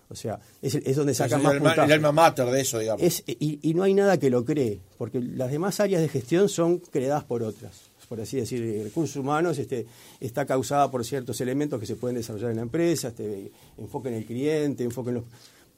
o 0.07 0.15
sea, 0.15 0.39
es, 0.61 0.95
donde 0.95 1.15
sacan 1.15 1.41
más 1.41 1.55
el, 1.55 1.65
el 1.65 1.91
alma 1.91 2.11
mater 2.11 2.45
de 2.47 2.61
eso, 2.61 2.77
digamos. 2.77 3.23
y, 3.25 3.73
no 3.73 3.83
hay 3.83 3.93
nada 3.93 4.19
que 4.19 4.29
lo 4.29 4.45
cree, 4.45 4.79
porque 4.97 5.19
las 5.19 5.49
demás 5.49 5.79
áreas 5.79 6.01
de 6.01 6.09
gestión 6.09 6.47
son 6.47 6.77
creadas 6.77 7.23
por 7.23 7.41
otras. 7.41 7.89
Por 8.07 8.21
así 8.21 8.37
decir, 8.37 8.83
recursos 8.83 9.15
humanos 9.15 9.57
este, 9.57 9.87
está 10.19 10.45
causada 10.45 10.91
por 10.91 11.03
ciertos 11.03 11.41
elementos 11.41 11.79
que 11.79 11.87
se 11.87 11.95
pueden 11.95 12.15
desarrollar 12.15 12.51
en 12.51 12.57
la 12.57 12.61
empresa, 12.61 13.07
este, 13.07 13.51
enfoque 13.79 14.09
en 14.09 14.15
el 14.15 14.25
cliente, 14.25 14.83
enfoque 14.83 15.09
en 15.09 15.15
los... 15.15 15.23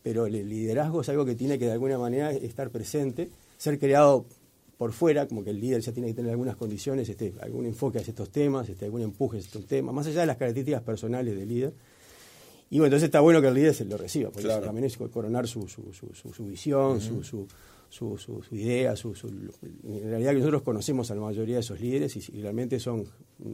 Pero 0.03 0.25
el 0.25 0.33
liderazgo 0.33 1.01
es 1.01 1.09
algo 1.09 1.25
que 1.25 1.35
tiene 1.35 1.57
que 1.57 1.65
de 1.65 1.71
alguna 1.71 1.97
manera 1.97 2.33
estar 2.33 2.69
presente, 2.69 3.29
ser 3.57 3.79
creado 3.79 4.25
por 4.77 4.91
fuera, 4.91 5.25
como 5.25 5.43
que 5.43 5.51
el 5.51 5.59
líder 5.59 5.81
ya 5.81 5.93
tiene 5.93 6.09
que 6.09 6.13
tener 6.13 6.31
algunas 6.31 6.57
condiciones, 6.57 7.07
este, 7.07 7.33
algún 7.41 7.65
enfoque 7.65 7.99
hacia 7.99 8.11
estos 8.11 8.29
temas, 8.29 8.67
este, 8.67 8.85
algún 8.85 9.01
empuje 9.01 9.37
hacia 9.37 9.47
estos 9.47 9.65
temas, 9.65 9.95
más 9.95 10.05
allá 10.07 10.21
de 10.21 10.27
las 10.27 10.37
características 10.37 10.83
personales 10.83 11.35
del 11.35 11.47
líder 11.47 11.73
y 12.69 12.79
bueno, 12.79 12.87
entonces 12.87 13.07
está 13.07 13.21
bueno 13.21 13.41
que 13.41 13.47
el 13.47 13.53
líder 13.53 13.73
se 13.73 13.85
lo 13.85 13.97
reciba, 13.97 14.29
porque 14.29 14.47
también 14.47 14.85
es 14.85 14.97
coronar 14.97 15.47
su, 15.47 15.67
su, 15.67 15.93
su, 15.93 16.33
su 16.33 16.45
visión, 16.45 16.99
su, 16.99 17.23
su, 17.23 17.47
su, 17.89 18.43
idea, 18.51 18.95
su, 18.95 19.13
en 19.83 20.09
realidad 20.09 20.31
que 20.31 20.39
nosotros 20.39 20.61
conocemos 20.63 21.09
a 21.09 21.15
la 21.15 21.21
mayoría 21.21 21.55
de 21.55 21.61
esos 21.61 21.79
líderes 21.79 22.15
y, 22.17 22.41
realmente 22.41 22.79
son 22.79 23.05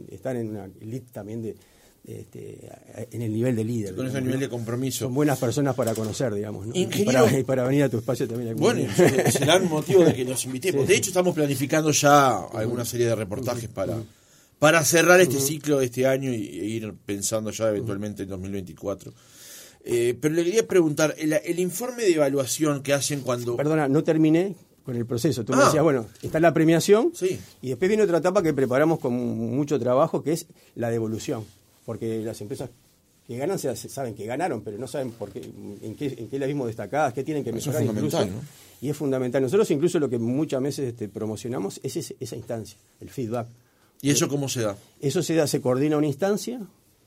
están 0.08 0.36
en 0.36 0.50
una 0.50 0.68
elite 0.80 1.12
también 1.12 1.42
de, 1.42 1.54
este, 2.04 2.68
en 3.12 3.22
el 3.22 3.32
nivel 3.32 3.54
de 3.54 3.64
líder. 3.64 3.94
Con 3.94 4.06
ese 4.06 4.20
nivel 4.20 4.40
de 4.40 4.48
compromiso. 4.48 5.06
Son 5.06 5.14
buenas 5.14 5.38
personas 5.38 5.74
para 5.74 5.94
conocer, 5.94 6.34
digamos. 6.34 6.66
¿no? 6.66 6.72
Y, 6.74 6.86
para, 7.44 7.64
venir 7.64 7.84
a 7.84 7.88
tu 7.88 7.98
espacio 7.98 8.28
también. 8.28 8.56
Bueno, 8.56 8.86
será 9.30 9.56
un 9.56 9.68
motivo 9.68 10.04
de 10.04 10.12
que 10.12 10.24
nos 10.24 10.44
invitemos. 10.44 10.86
De 10.88 10.96
hecho, 10.96 11.10
estamos 11.10 11.34
planificando 11.34 11.92
ya 11.92 12.40
alguna 12.46 12.84
serie 12.84 13.06
de 13.06 13.14
reportajes 13.14 13.68
para, 13.68 13.96
para 14.64 14.82
cerrar 14.82 15.20
este 15.20 15.40
ciclo 15.40 15.78
de 15.78 15.84
este 15.84 16.06
año 16.06 16.32
y, 16.32 16.46
e 16.46 16.64
ir 16.64 16.94
pensando 17.04 17.50
ya 17.50 17.68
eventualmente 17.68 18.22
en 18.22 18.30
2024. 18.30 19.12
Eh, 19.84 20.16
pero 20.18 20.34
le 20.34 20.42
quería 20.42 20.66
preguntar, 20.66 21.14
el, 21.18 21.58
informe 21.58 22.04
de 22.04 22.14
evaluación 22.14 22.82
que 22.82 22.94
hacen 22.94 23.20
cuando... 23.20 23.56
Perdona, 23.56 23.88
no 23.88 24.02
terminé 24.02 24.56
con 24.82 24.96
el 24.96 25.04
proceso. 25.04 25.44
Tú 25.44 25.52
me 25.52 25.60
ah. 25.60 25.66
decías, 25.66 25.82
bueno, 25.82 26.06
está 26.22 26.40
la 26.40 26.54
premiación 26.54 27.12
y 27.60 27.68
después 27.68 27.90
viene 27.90 28.04
otra 28.04 28.16
etapa 28.16 28.42
que 28.42 28.54
preparamos 28.54 29.00
con 29.00 29.12
mucho 29.12 29.78
trabajo, 29.78 30.22
que 30.22 30.32
es 30.32 30.46
la 30.76 30.88
devolución 30.88 31.44
porque 31.84 32.22
las 32.24 32.40
empresas 32.40 32.70
que 33.26 33.36
ganan 33.36 33.58
se, 33.58 33.74
saben 33.76 34.14
que 34.14 34.24
ganaron, 34.24 34.62
pero 34.62 34.78
no 34.78 34.86
saben 34.86 35.10
por 35.10 35.30
qué, 35.30 35.40
en 35.82 35.94
qué, 35.94 36.14
en 36.18 36.28
qué 36.28 36.38
las 36.38 36.48
vimos 36.48 36.68
destacadas, 36.68 37.12
qué 37.12 37.22
tienen 37.22 37.44
que 37.44 37.52
mejorar. 37.52 37.82
es 37.82 37.88
fundamental, 37.88 38.30
¿no? 38.30 38.40
Y 38.80 38.90
es 38.90 38.96
fundamental. 38.96 39.42
Nosotros 39.42 39.70
incluso 39.70 39.98
lo 39.98 40.10
que 40.10 40.18
muchas 40.18 40.62
veces 40.62 40.88
este, 40.88 41.08
promocionamos 41.08 41.80
es 41.82 42.14
esa 42.18 42.36
instancia, 42.36 42.78
el 43.00 43.10
feedback. 43.10 43.48
¿Y 44.00 44.10
eso 44.10 44.28
cómo 44.28 44.48
se 44.48 44.62
da? 44.62 44.76
Eso 45.00 45.22
se 45.22 45.34
da, 45.34 45.46
se 45.46 45.60
coordina 45.60 45.96
una 45.96 46.06
instancia, 46.06 46.60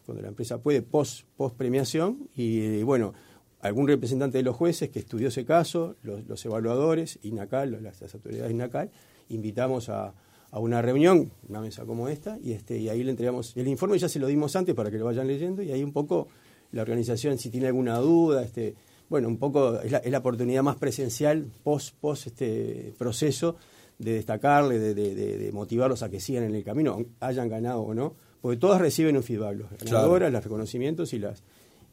cuando 0.06 0.22
la 0.22 0.29
empresa 0.29 0.60
puede, 0.60 0.82
post, 0.82 1.25
post 1.36 1.56
premiación, 1.56 2.29
y 2.36 2.82
bueno, 2.84 3.13
algún 3.60 3.88
representante 3.88 4.38
de 4.38 4.44
los 4.44 4.56
jueces 4.56 4.89
que 4.89 5.00
estudió 5.00 5.27
ese 5.27 5.46
caso, 5.46 5.96
los, 6.01 6.46
evaluadores, 6.46 7.20
INACAL, 7.24 7.84
las, 7.84 8.01
las 8.01 8.13
autoridades 8.13 8.51
INACAL, 8.51 8.91
invitamos 9.29 9.89
a, 9.89 10.13
a 10.51 10.60
una 10.60 10.82
reunión, 10.82 11.32
una 11.48 11.62
mesa 11.62 11.86
como 11.86 12.08
esta, 12.08 12.38
y, 12.41 12.53
este, 12.53 12.77
y 12.77 12.89
ahí 12.89 13.03
le 13.03 13.12
entregamos 13.12 13.56
el 13.58 13.67
informe, 13.67 14.00
ya 14.00 14.10
se 14.10 14.20
lo 14.20 14.27
dimos 14.27 14.56
antes 14.56 14.75
para 14.75 14.89
que 14.89 14.98
lo 14.98 15.06
vayan 15.06 15.27
leyendo, 15.27 15.62
y 15.62 15.72
ahí 15.72 15.84
un 15.84 15.94
poco 15.94 16.27
la 16.72 16.82
organización, 16.82 17.38
si 17.38 17.50
tiene 17.50 17.67
alguna 17.67 17.98
duda, 17.98 18.44
este, 18.44 18.75
bueno, 19.10 19.27
un 19.27 19.38
poco 19.38 19.79
es 19.82 19.91
la, 19.91 20.17
oportunidad 20.17 20.63
más 20.63 20.77
presencial, 20.77 21.46
post, 21.63 21.96
post 22.00 22.27
este 22.27 22.94
proceso, 22.98 23.56
de 24.00 24.13
destacarle, 24.13 24.80
de, 24.80 24.94
de, 24.94 25.51
motivarlos 25.51 26.04
a 26.04 26.10
que 26.10 26.20
sigan 26.20 26.44
en 26.44 26.56
el 26.56 26.63
camino, 26.63 27.04
hayan 27.20 27.50
ganado 27.50 27.82
o 27.82 27.94
no, 27.94 28.16
porque 28.42 28.58
todas 28.58 28.80
reciben 28.80 29.18
un 29.18 29.24
feedback, 29.24 29.60
las 29.60 29.84
ganadoras, 29.84 30.32
los 30.32 30.44
reconocimientos 30.44 31.13
y 31.13 31.20
las, 31.20 31.44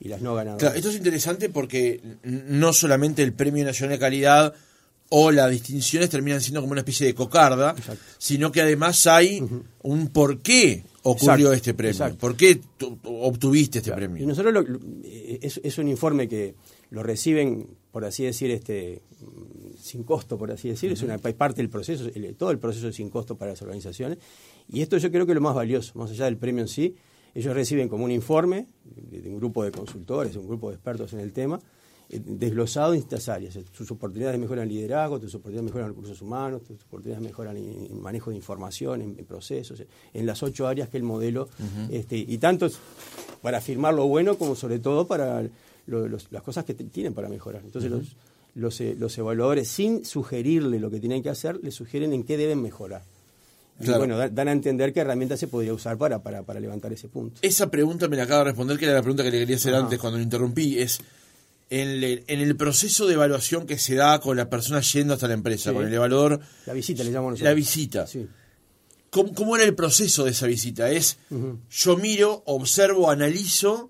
y 0.00 0.08
las 0.08 0.20
no 0.20 0.34
ganadoras. 0.34 0.60
Claro, 0.60 0.76
esto 0.76 0.90
es 0.90 0.96
interesante 0.96 1.48
porque 1.48 2.00
no 2.22 2.72
solamente 2.72 3.22
el 3.22 3.32
Premio 3.32 3.64
Nacional 3.64 3.96
de 3.96 4.00
Calidad 4.00 4.54
o 5.08 5.30
las 5.30 5.50
distinciones 5.50 6.10
terminan 6.10 6.40
siendo 6.40 6.60
como 6.60 6.72
una 6.72 6.80
especie 6.80 7.06
de 7.06 7.14
cocarda, 7.14 7.74
sino 8.18 8.50
que 8.52 8.60
además 8.60 9.06
hay 9.06 9.42
un 9.82 10.08
por 10.08 10.40
qué 10.40 10.84
ocurrió 11.04 11.52
este 11.52 11.74
premio, 11.74 12.16
por 12.18 12.36
qué 12.36 12.60
obtuviste 13.04 13.78
este 13.78 13.92
premio. 13.92 14.22
Y 14.22 14.26
nosotros 14.26 14.64
es, 15.02 15.78
un 15.78 15.88
informe 15.88 16.28
que 16.28 16.54
lo 16.90 17.02
reciben, 17.02 17.76
por 17.90 18.04
así 18.04 18.24
decir, 18.24 18.50
este 18.50 19.02
sin 19.78 20.04
costo, 20.04 20.38
por 20.38 20.50
así 20.50 20.68
decir, 20.68 20.92
es 20.92 21.02
una 21.02 21.18
parte 21.18 21.56
del 21.56 21.68
proceso, 21.68 22.08
todo 22.38 22.50
el 22.50 22.58
proceso 22.58 22.88
es 22.88 22.96
sin 22.96 23.10
costo 23.10 23.36
para 23.36 23.52
las 23.52 23.62
organizaciones, 23.62 24.18
y 24.68 24.80
esto 24.80 24.96
yo 24.96 25.10
creo 25.10 25.26
que 25.26 25.32
es 25.32 25.36
lo 25.36 25.42
más 25.42 25.54
valioso, 25.54 25.98
más 25.98 26.10
allá 26.10 26.24
del 26.24 26.36
premio 26.36 26.62
en 26.62 26.68
sí, 26.68 26.96
ellos 27.34 27.54
reciben 27.54 27.88
como 27.88 28.04
un 28.04 28.12
informe 28.12 28.68
de 28.84 29.28
un 29.28 29.36
grupo 29.36 29.64
de 29.64 29.72
consultores, 29.72 30.36
un 30.36 30.46
grupo 30.46 30.70
de 30.70 30.76
expertos 30.76 31.12
en 31.12 31.20
el 31.20 31.32
tema, 31.32 31.60
eh, 32.08 32.20
desglosado 32.24 32.94
en 32.94 33.00
estas 33.00 33.28
áreas. 33.28 33.58
Tus 33.76 33.90
oportunidades 33.90 34.38
mejoran 34.38 34.64
el 34.64 34.68
liderazgo, 34.68 35.18
tus 35.18 35.34
oportunidades 35.34 35.64
mejoran 35.64 35.88
recursos 35.88 36.20
humanos, 36.22 36.62
tus 36.62 36.82
oportunidades 36.84 37.24
mejoran 37.24 37.56
en 37.56 38.00
manejo 38.00 38.30
de 38.30 38.36
información, 38.36 39.02
en, 39.02 39.16
procesos, 39.24 39.82
en 40.12 40.26
las 40.26 40.42
ocho 40.42 40.68
áreas 40.68 40.88
que 40.88 40.96
el 40.96 41.02
modelo, 41.02 41.48
este, 41.90 42.16
y 42.16 42.38
tanto 42.38 42.68
para 43.42 43.58
afirmar 43.58 43.94
lo 43.94 44.06
bueno 44.06 44.38
como 44.38 44.54
sobre 44.54 44.78
todo 44.78 45.06
para 45.06 45.42
las 45.86 46.42
cosas 46.42 46.64
que 46.64 46.74
tienen 46.74 47.14
para 47.14 47.28
mejorar. 47.28 47.62
Entonces 47.64 47.90
los, 48.54 48.80
eh, 48.80 48.96
los, 48.98 49.18
evaluadores, 49.18 49.68
sin 49.68 50.04
sugerirle 50.04 50.78
lo 50.78 50.90
que 50.90 51.00
tienen 51.00 51.22
que 51.22 51.30
hacer, 51.30 51.58
le 51.62 51.70
sugieren 51.70 52.12
en 52.12 52.24
qué 52.24 52.36
deben 52.36 52.62
mejorar. 52.62 53.02
Y 53.80 53.90
bueno, 53.90 54.16
dan 54.16 54.48
a 54.48 54.52
entender 54.52 54.92
qué 54.92 55.00
herramienta 55.00 55.36
se 55.36 55.48
podría 55.48 55.74
usar 55.74 55.98
para, 55.98 56.22
para, 56.22 56.44
para, 56.44 56.60
levantar 56.60 56.92
ese 56.92 57.08
punto. 57.08 57.40
Esa 57.42 57.70
pregunta 57.70 58.06
me 58.06 58.16
la 58.16 58.22
acaba 58.22 58.40
de 58.40 58.44
responder, 58.46 58.78
que 58.78 58.84
era 58.84 58.94
la 58.94 59.02
pregunta 59.02 59.24
que 59.24 59.32
le 59.32 59.40
quería 59.40 59.56
hacer 59.56 59.74
antes 59.74 59.98
cuando 59.98 60.18
lo 60.18 60.22
interrumpí, 60.22 60.78
es 60.78 61.00
en, 61.70 62.24
el 62.28 62.56
proceso 62.56 63.06
de 63.06 63.14
evaluación 63.14 63.66
que 63.66 63.78
se 63.78 63.96
da 63.96 64.20
con 64.20 64.36
la 64.36 64.48
persona 64.48 64.80
yendo 64.80 65.14
hasta 65.14 65.28
la 65.28 65.34
empresa, 65.34 65.72
con 65.72 65.86
el 65.86 65.92
evaluador. 65.92 66.40
La 66.66 66.72
visita 66.72 67.02
le 67.02 67.10
llamamos 67.10 67.40
La 67.40 67.54
visita. 67.54 68.06
¿Cómo, 69.10 69.56
era 69.56 69.64
el 69.64 69.74
proceso 69.74 70.24
de 70.24 70.30
esa 70.30 70.46
visita? 70.46 70.90
¿Es 70.90 71.18
yo 71.70 71.96
miro, 71.96 72.42
observo, 72.46 73.10
analizo 73.10 73.88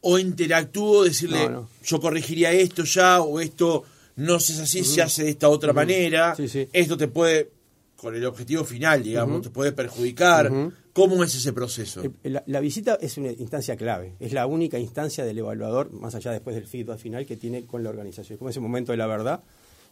o 0.00 0.18
interactúo, 0.18 1.04
decirle 1.04 1.50
yo 1.84 2.00
corregiría 2.00 2.52
esto 2.52 2.84
ya 2.84 3.20
o 3.20 3.40
esto 3.40 3.84
no 4.16 4.36
es 4.36 4.58
así, 4.58 4.84
se 4.84 5.02
hace 5.02 5.24
de 5.24 5.30
esta 5.30 5.48
otra 5.48 5.72
manera, 5.72 6.34
esto 6.72 6.96
te 6.96 7.08
puede 7.08 7.50
con 7.96 8.14
el 8.14 8.24
objetivo 8.24 8.64
final, 8.64 9.02
digamos, 9.02 9.42
te 9.42 9.50
puede 9.50 9.72
perjudicar. 9.72 10.52
¿Cómo 10.92 11.22
es 11.22 11.34
ese 11.34 11.52
proceso? 11.52 12.02
Eh, 12.02 12.40
la, 12.46 12.60
visita 12.60 12.96
es 12.98 13.18
una 13.18 13.30
instancia 13.30 13.76
clave, 13.76 14.14
es 14.18 14.32
la 14.32 14.46
única 14.46 14.78
instancia 14.78 15.26
del 15.26 15.38
evaluador, 15.38 15.92
más 15.92 16.14
allá 16.14 16.32
después 16.32 16.56
del 16.56 16.66
feedback 16.66 16.98
final, 16.98 17.26
que 17.26 17.36
tiene 17.36 17.66
con 17.66 17.84
la 17.84 17.90
organización. 17.90 18.36
Es 18.36 18.38
como 18.38 18.48
ese 18.48 18.60
momento 18.60 18.92
de 18.92 18.98
la 18.98 19.06
verdad, 19.06 19.42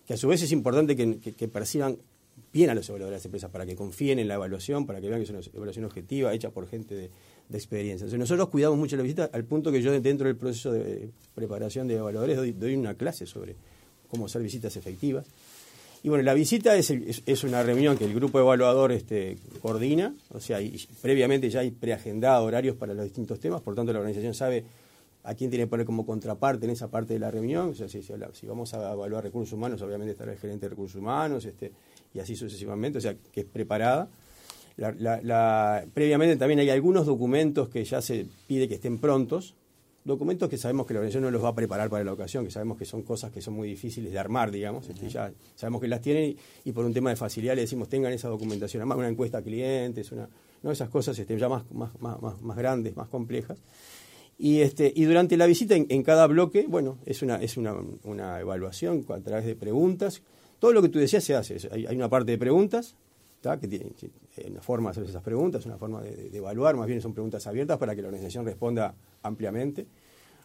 que 0.06 0.14
a 0.14 0.16
su 0.16 0.28
vez 0.28 0.40
es 0.40 0.50
importante 0.50 0.96
que, 0.96 1.48
perciban 1.48 1.98
bien 2.54 2.70
a 2.70 2.74
los 2.74 2.88
evaluadores 2.88 3.16
de 3.16 3.18
las 3.18 3.24
empresas, 3.26 3.50
para 3.50 3.66
que 3.66 3.76
confíen 3.76 4.18
en 4.18 4.28
la 4.28 4.34
evaluación, 4.34 4.86
para 4.86 4.98
que 5.02 5.08
vean 5.08 5.20
que 5.20 5.24
es 5.24 5.30
una 5.30 5.40
evaluación 5.40 5.84
objetiva, 5.84 6.32
hecha 6.32 6.48
por 6.48 6.66
gente 6.66 6.94
de, 6.94 7.10
experiencia. 7.52 8.06
nosotros 8.16 8.48
cuidamos 8.48 8.78
mucho 8.78 8.96
la 8.96 9.02
visita 9.02 9.30
al 9.32 9.44
punto 9.44 9.70
que 9.70 9.82
yo 9.82 9.92
dentro 10.00 10.26
del 10.26 10.36
proceso 10.36 10.72
de 10.72 11.10
preparación 11.34 11.86
de 11.86 11.96
evaluadores 11.96 12.58
doy 12.58 12.74
una 12.74 12.94
clase 12.94 13.26
sobre 13.26 13.54
cómo 14.08 14.26
hacer 14.26 14.42
visitas 14.42 14.76
efectivas 14.76 15.26
y 16.04 16.10
bueno, 16.10 16.22
la 16.22 16.34
visita 16.34 16.76
es, 16.76 16.90
es, 16.90 17.44
una 17.44 17.62
reunión 17.62 17.96
que 17.96 18.04
el 18.04 18.12
grupo 18.12 18.38
evaluador 18.38 18.92
este, 18.92 19.38
coordina, 19.62 20.14
o 20.28 20.38
sea, 20.38 20.58
previamente 21.00 21.48
ya 21.48 21.60
hay 21.60 21.70
preagendado 21.70 22.44
horarios 22.44 22.76
para 22.76 22.92
los 22.92 23.04
distintos 23.04 23.40
temas, 23.40 23.62
por 23.62 23.74
tanto 23.74 23.90
la 23.90 24.00
organización 24.00 24.34
sabe 24.34 24.66
a 25.22 25.34
quién 25.34 25.48
tiene 25.48 25.64
que 25.64 25.70
poner 25.70 25.86
como 25.86 26.04
contraparte 26.04 26.66
en 26.66 26.72
esa 26.72 26.90
parte 26.90 27.14
de 27.14 27.20
la 27.20 27.30
reunión, 27.30 27.70
o 27.70 27.74
sea, 27.74 27.88
si, 27.88 28.02
si, 28.02 28.46
vamos 28.46 28.74
a 28.74 28.92
evaluar 28.92 29.24
recursos 29.24 29.54
humanos, 29.54 29.80
obviamente 29.80 30.12
estará 30.12 30.32
el 30.32 30.38
gerente 30.38 30.66
de 30.66 30.70
recursos 30.70 31.00
humanos, 31.00 31.46
este, 31.46 31.72
y 32.12 32.18
así 32.18 32.36
sucesivamente, 32.36 32.98
o 32.98 33.00
sea, 33.00 33.14
que 33.32 33.40
es 33.40 33.46
preparada. 33.46 34.06
Previamente 34.76 36.36
también 36.36 36.60
hay 36.60 36.70
algunos 36.70 37.06
documentos 37.06 37.68
que 37.68 37.84
ya 37.84 38.02
se 38.02 38.26
pide 38.46 38.68
que 38.68 38.74
estén 38.74 38.98
prontos, 38.98 39.54
documentos 40.04 40.48
que 40.48 40.58
sabemos 40.58 40.86
que 40.86 40.94
la 40.94 41.00
organización 41.00 41.24
no 41.24 41.30
los 41.30 41.42
va 41.42 41.48
a 41.48 41.54
preparar 41.54 41.88
para 41.88 42.04
la 42.04 42.12
ocasión, 42.12 42.44
que 42.44 42.50
sabemos 42.50 42.76
que 42.76 42.84
son 42.84 43.02
cosas 43.02 43.32
que 43.32 43.40
son 43.40 43.54
muy 43.54 43.68
difíciles 43.68 44.12
de 44.12 44.18
armar, 44.18 44.50
digamos, 44.50 44.88
este, 44.88 45.08
ya 45.08 45.32
sabemos 45.54 45.80
que 45.80 45.88
las 45.88 46.00
tienen 46.00 46.36
y, 46.64 46.72
por 46.72 46.84
un 46.84 46.92
tema 46.92 47.10
de 47.10 47.16
facilidad 47.16 47.54
le 47.54 47.62
decimos 47.62 47.88
tengan 47.88 48.12
esa 48.12 48.28
documentación, 48.28 48.82
además 48.82 48.98
una 48.98 49.08
encuesta 49.08 49.38
a 49.38 49.42
clientes, 49.42 50.12
una, 50.12 50.28
¿no? 50.62 50.70
esas 50.70 50.90
cosas 50.90 51.18
este, 51.18 51.38
ya 51.38 51.48
más, 51.48 51.64
más, 51.72 51.90
más, 52.00 52.40
más 52.42 52.56
grandes, 52.56 52.96
más 52.96 53.08
complejas. 53.08 53.58
Y, 54.36 54.60
este, 54.60 54.92
y 54.94 55.04
durante 55.04 55.36
la 55.36 55.46
visita 55.46 55.76
en, 55.76 56.02
cada 56.02 56.26
bloque, 56.26 56.66
bueno, 56.68 56.98
es 57.06 57.22
una, 57.22 57.36
es 57.36 57.56
una, 57.56 57.76
una, 58.02 58.40
evaluación 58.40 59.04
a 59.08 59.20
través 59.20 59.46
de 59.46 59.54
preguntas. 59.54 60.22
Todo 60.58 60.72
lo 60.72 60.82
que 60.82 60.88
tú 60.88 60.98
decías 60.98 61.22
se 61.22 61.36
hace. 61.36 61.56
Hay 61.70 61.94
una 61.94 62.08
parte 62.08 62.32
de 62.32 62.38
preguntas, 62.38 62.96
que 63.60 63.68
tiene 63.68 63.92
una 64.50 64.60
forma 64.60 64.90
de 64.90 64.92
hacer 64.92 65.04
esas 65.04 65.22
preguntas, 65.22 65.64
una 65.66 65.76
forma 65.76 66.02
de, 66.02 66.36
evaluar, 66.36 66.76
más 66.76 66.86
bien 66.86 67.00
son 67.00 67.12
preguntas 67.12 67.46
abiertas 67.46 67.78
para 67.78 67.94
que 67.94 68.02
la 68.02 68.08
organización 68.08 68.44
responda 68.44 68.94
ampliamente. 69.22 69.86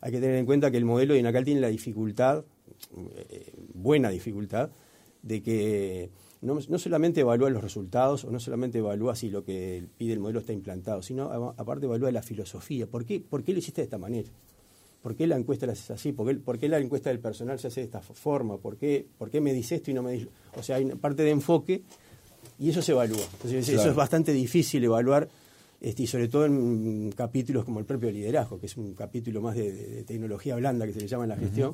Hay 0.01 0.11
que 0.11 0.19
tener 0.19 0.35
en 0.35 0.45
cuenta 0.45 0.69
que 0.71 0.77
el 0.77 0.85
modelo 0.85 1.13
de 1.13 1.19
INACAL 1.19 1.43
tiene 1.43 1.61
la 1.61 1.67
dificultad, 1.69 2.43
eh, 3.15 3.53
buena 3.73 4.09
dificultad, 4.09 4.69
de 5.21 5.41
que 5.41 6.09
no, 6.41 6.59
solamente 6.61 7.21
evalúa 7.21 7.49
los 7.49 7.61
resultados 7.61 8.23
o 8.23 8.31
no 8.31 8.39
solamente 8.39 8.77
evalúa 8.77 9.15
si 9.15 9.29
lo 9.29 9.43
que 9.43 9.85
pide 9.97 10.13
el 10.13 10.19
modelo 10.19 10.39
está 10.39 10.53
implantado, 10.53 11.01
sino 11.01 11.31
aparte 11.57 11.85
evalúa 11.85 12.11
la 12.11 12.21
filosofía. 12.21 12.87
¿Por 12.87 13.05
qué, 13.05 13.19
¿Por 13.19 13.43
qué 13.43 13.51
lo 13.53 13.59
hiciste 13.59 13.81
de 13.81 13.85
esta 13.85 13.97
manera? 13.97 14.29
¿Por 15.01 15.15
qué 15.15 15.27
la 15.27 15.37
encuesta 15.37 15.65
la 15.65 15.73
haces 15.73 15.91
así? 15.91 16.11
¿Por 16.11 16.27
qué, 16.27 16.35
¿Por 16.35 16.57
qué, 16.59 16.67
la 16.67 16.77
encuesta 16.77 17.09
del 17.09 17.19
personal 17.19 17.57
se 17.57 17.67
hace 17.67 17.81
de 17.81 17.85
esta 17.85 18.01
forma? 18.01 18.57
¿Por 18.57 18.77
qué, 18.77 19.05
¿Por 19.17 19.29
qué 19.29 19.39
me 19.39 19.53
dice 19.53 19.75
esto 19.75 19.91
y 19.91 19.93
no 19.93 20.03
me 20.03 20.13
dice...? 20.13 20.27
O 20.57 20.63
sea, 20.63 20.75
hay 20.75 20.85
una 20.85 20.95
parte 20.95 21.23
de 21.23 21.31
enfoque 21.31 21.83
y 22.59 22.69
eso 22.69 22.81
se 22.81 22.91
evalúa. 22.91 23.25
Entonces, 23.33 23.69
Eso 23.69 23.89
es 23.89 23.95
bastante 23.95 24.33
difícil 24.33 24.83
evaluar, 24.83 25.27
este, 25.81 26.03
y 26.03 26.07
sobre 26.07 26.27
todo 26.27 26.45
en 26.45 27.11
capítulos 27.15 27.63
como 27.63 27.79
el 27.79 27.85
propio 27.85 28.11
liderazgo, 28.11 28.59
que 28.59 28.65
es 28.65 28.75
un 28.75 28.93
capítulo 28.93 29.41
más 29.41 29.55
de, 29.55 30.03
tecnología 30.05 30.55
blanda 30.57 30.85
que 30.85 30.93
se 30.93 30.99
le 30.99 31.07
llama 31.07 31.23
en 31.23 31.29
la 31.29 31.37
gestión. 31.37 31.73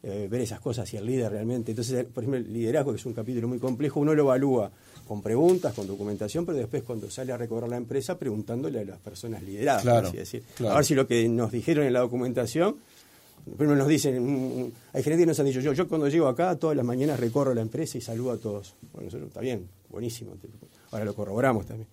Eh, 0.00 0.28
ver 0.30 0.42
esas 0.42 0.60
cosas 0.60 0.94
y 0.94 0.96
el 0.96 1.04
líder 1.04 1.32
realmente. 1.32 1.72
Entonces, 1.72 2.04
por 2.04 2.22
ejemplo, 2.22 2.38
el 2.38 2.52
liderazgo, 2.52 2.92
que 2.92 2.98
es 2.98 3.06
un 3.06 3.14
capítulo 3.14 3.48
muy 3.48 3.58
complejo, 3.58 3.98
uno 3.98 4.14
lo 4.14 4.22
evalúa 4.22 4.70
con 5.08 5.20
preguntas, 5.20 5.74
con 5.74 5.88
documentación, 5.88 6.46
pero 6.46 6.56
después 6.56 6.84
cuando 6.84 7.10
sale 7.10 7.32
a 7.32 7.36
recorrer 7.36 7.68
la 7.68 7.78
empresa 7.78 8.16
preguntándole 8.16 8.78
a 8.78 8.84
las 8.84 8.98
personas 9.00 9.42
lideradas, 9.42 9.82
claro, 9.82 10.06
así 10.06 10.18
decir. 10.18 10.44
A 10.60 10.76
ver 10.76 10.84
si 10.84 10.94
lo 10.94 11.08
que 11.08 11.28
nos 11.28 11.50
dijeron 11.50 11.84
en 11.84 11.92
la 11.92 11.98
documentación 11.98 12.76
Primero 13.56 13.76
nos 13.78 13.88
dicen, 13.88 14.22
mm, 14.22 14.60
mm, 14.64 14.72
hay 14.92 15.02
gerentes 15.02 15.24
que 15.24 15.26
nos 15.26 15.40
han 15.40 15.46
dicho, 15.46 15.60
yo, 15.60 15.72
yo 15.72 15.88
cuando 15.88 16.08
llego 16.08 16.26
acá 16.28 16.54
todas 16.56 16.76
las 16.76 16.84
mañanas 16.86 17.18
recorro 17.18 17.54
la 17.54 17.62
empresa 17.62 17.98
y 17.98 18.00
saludo 18.00 18.32
a 18.32 18.36
todos. 18.38 18.74
Bueno, 18.92 19.08
eso 19.08 19.18
está 19.18 19.40
bien, 19.40 19.68
buenísimo. 19.90 20.36
Ahora 20.90 21.04
lo 21.04 21.14
corroboramos 21.14 21.66
también. 21.66 21.88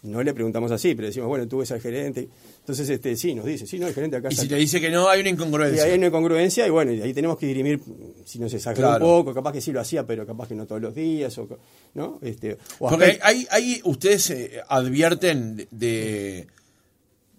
No 0.00 0.22
le 0.22 0.32
preguntamos 0.32 0.70
así, 0.70 0.94
pero 0.94 1.08
decimos, 1.08 1.28
bueno, 1.28 1.48
tú 1.48 1.58
ves 1.58 1.72
al 1.72 1.80
gerente. 1.80 2.28
Entonces, 2.60 2.88
este, 2.88 3.16
sí, 3.16 3.34
nos 3.34 3.44
dice, 3.46 3.66
sí, 3.66 3.80
no, 3.80 3.88
el 3.88 3.94
gerente 3.94 4.16
acá 4.16 4.28
Y 4.30 4.34
está- 4.34 4.42
si 4.42 4.48
te 4.48 4.54
dice 4.54 4.80
que 4.80 4.90
no, 4.90 5.08
hay 5.08 5.20
una 5.20 5.30
y 5.30 5.32
incongruencia. 5.32 5.82
ahí 5.82 5.90
hay 5.90 5.98
una 5.98 6.06
incongruencia 6.06 6.64
y 6.68 6.70
bueno, 6.70 6.92
y 6.92 7.02
ahí 7.02 7.12
tenemos 7.12 7.36
que 7.36 7.46
dirimir 7.46 7.80
si 8.24 8.38
nos 8.38 8.54
exageró 8.54 8.88
Claro. 8.90 9.04
un 9.04 9.10
poco, 9.24 9.34
capaz 9.34 9.52
que 9.52 9.60
sí 9.60 9.72
lo 9.72 9.80
hacía, 9.80 10.06
pero 10.06 10.24
capaz 10.24 10.46
que 10.46 10.54
no 10.54 10.66
todos 10.66 10.80
los 10.80 10.94
días, 10.94 11.36
o, 11.38 11.48
¿no? 11.94 12.20
Este, 12.22 12.58
o 12.78 12.88
Porque 12.90 13.04
aspectos- 13.06 13.26
hay, 13.28 13.46
hay, 13.50 13.80
ustedes 13.84 14.30
eh, 14.30 14.60
advierten 14.68 15.56
de, 15.56 15.68
de, 15.72 16.46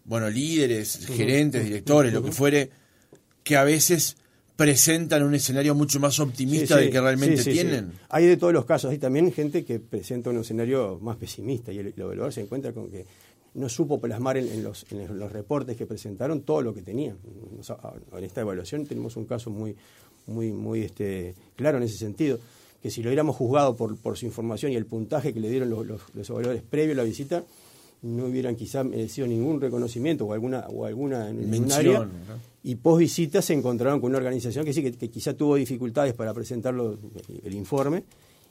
bueno, 0.03 0.29
líderes, 0.29 1.05
gerentes, 1.07 1.63
directores, 1.63 2.11
lo 2.11 2.21
que 2.21 2.33
fuere, 2.33 2.69
que 3.49 3.57
a 3.57 3.63
veces 3.63 4.15
presentan 4.55 5.23
un 5.23 5.33
escenario 5.33 5.73
mucho 5.73 5.99
más 5.99 6.19
optimista 6.19 6.67
Sí, 6.67 6.73
sí, 6.73 6.79
del 6.81 6.91
que 6.91 7.01
realmente 7.01 7.41
sí, 7.41 7.51
tienen. 7.51 7.93
Hay 8.09 8.27
de 8.27 8.37
todos 8.37 8.53
los 8.53 8.63
casos, 8.63 8.91
hay 8.91 8.99
también 8.99 9.33
gente 9.33 9.65
que 9.65 9.79
presenta 9.79 10.29
un 10.29 10.37
escenario 10.37 10.99
más 11.01 11.17
pesimista 11.17 11.71
y 11.71 11.79
el, 11.79 11.87
el 11.87 11.93
evaluador 11.99 12.31
se 12.31 12.41
encuentra 12.41 12.73
con 12.73 12.91
que 12.91 13.07
no 13.55 13.67
supo 13.67 13.99
plasmar 13.99 14.37
en, 14.37 14.49
en 14.49 14.63
los, 14.63 14.85
en 14.91 15.17
los 15.17 15.31
reportes 15.31 15.75
que 15.75 15.87
presentaron 15.87 16.41
todo 16.41 16.61
lo 16.61 16.75
que. 16.75 16.81
O 17.59 17.63
sea, 17.63 17.77
en 18.15 18.23
esta 18.23 18.41
evaluación 18.41 18.85
tenemos 18.85 19.17
un 19.17 19.25
caso 19.25 19.49
muy, 19.49 19.75
muy, 20.27 20.51
muy 20.51 20.81
este, 20.83 21.33
claro 21.55 21.77
en 21.77 21.85
ese 21.85 21.97
sentido, 21.97 22.37
que 22.83 22.91
si 22.91 23.01
lo 23.01 23.09
hubiéramos 23.09 23.35
juzgado 23.35 23.75
por, 23.75 23.97
por 23.97 24.15
su 24.15 24.27
información 24.27 24.73
y 24.73 24.75
el 24.75 24.85
puntaje 24.85 25.33
que 25.33 25.39
le 25.39 25.49
dieron 25.49 25.71
los, 25.71 25.87
los, 25.87 26.01
los 26.13 26.29
evaluadores 26.29 26.61
previo 26.61 26.93
a 26.93 26.97
la 26.97 27.03
visita, 27.03 27.43
no 28.03 28.25
hubieran 28.25 28.55
quizá 28.55 28.83
merecido 28.83 29.25
ningún 29.25 29.59
reconocimiento 29.59 30.25
o 30.25 30.33
alguna, 30.33 30.67
o 30.67 30.85
alguna 30.85 31.31
en 31.31 31.39
un 31.39 31.49
Mención, 31.49 31.73
área. 31.79 31.99
¿no? 32.01 32.48
Y 32.63 32.75
post 32.75 32.99
visita 32.99 33.41
se 33.41 33.53
encontraron 33.53 34.01
con 34.01 34.09
una 34.09 34.17
organización 34.17 34.65
que 34.65 34.73
sí, 34.73 34.81
que, 34.83 34.91
que 34.93 35.09
quizá 35.09 35.33
tuvo 35.33 35.55
dificultades 35.55 36.13
para 36.13 36.33
presentar 36.33 36.75
el 37.43 37.53
informe, 37.53 38.03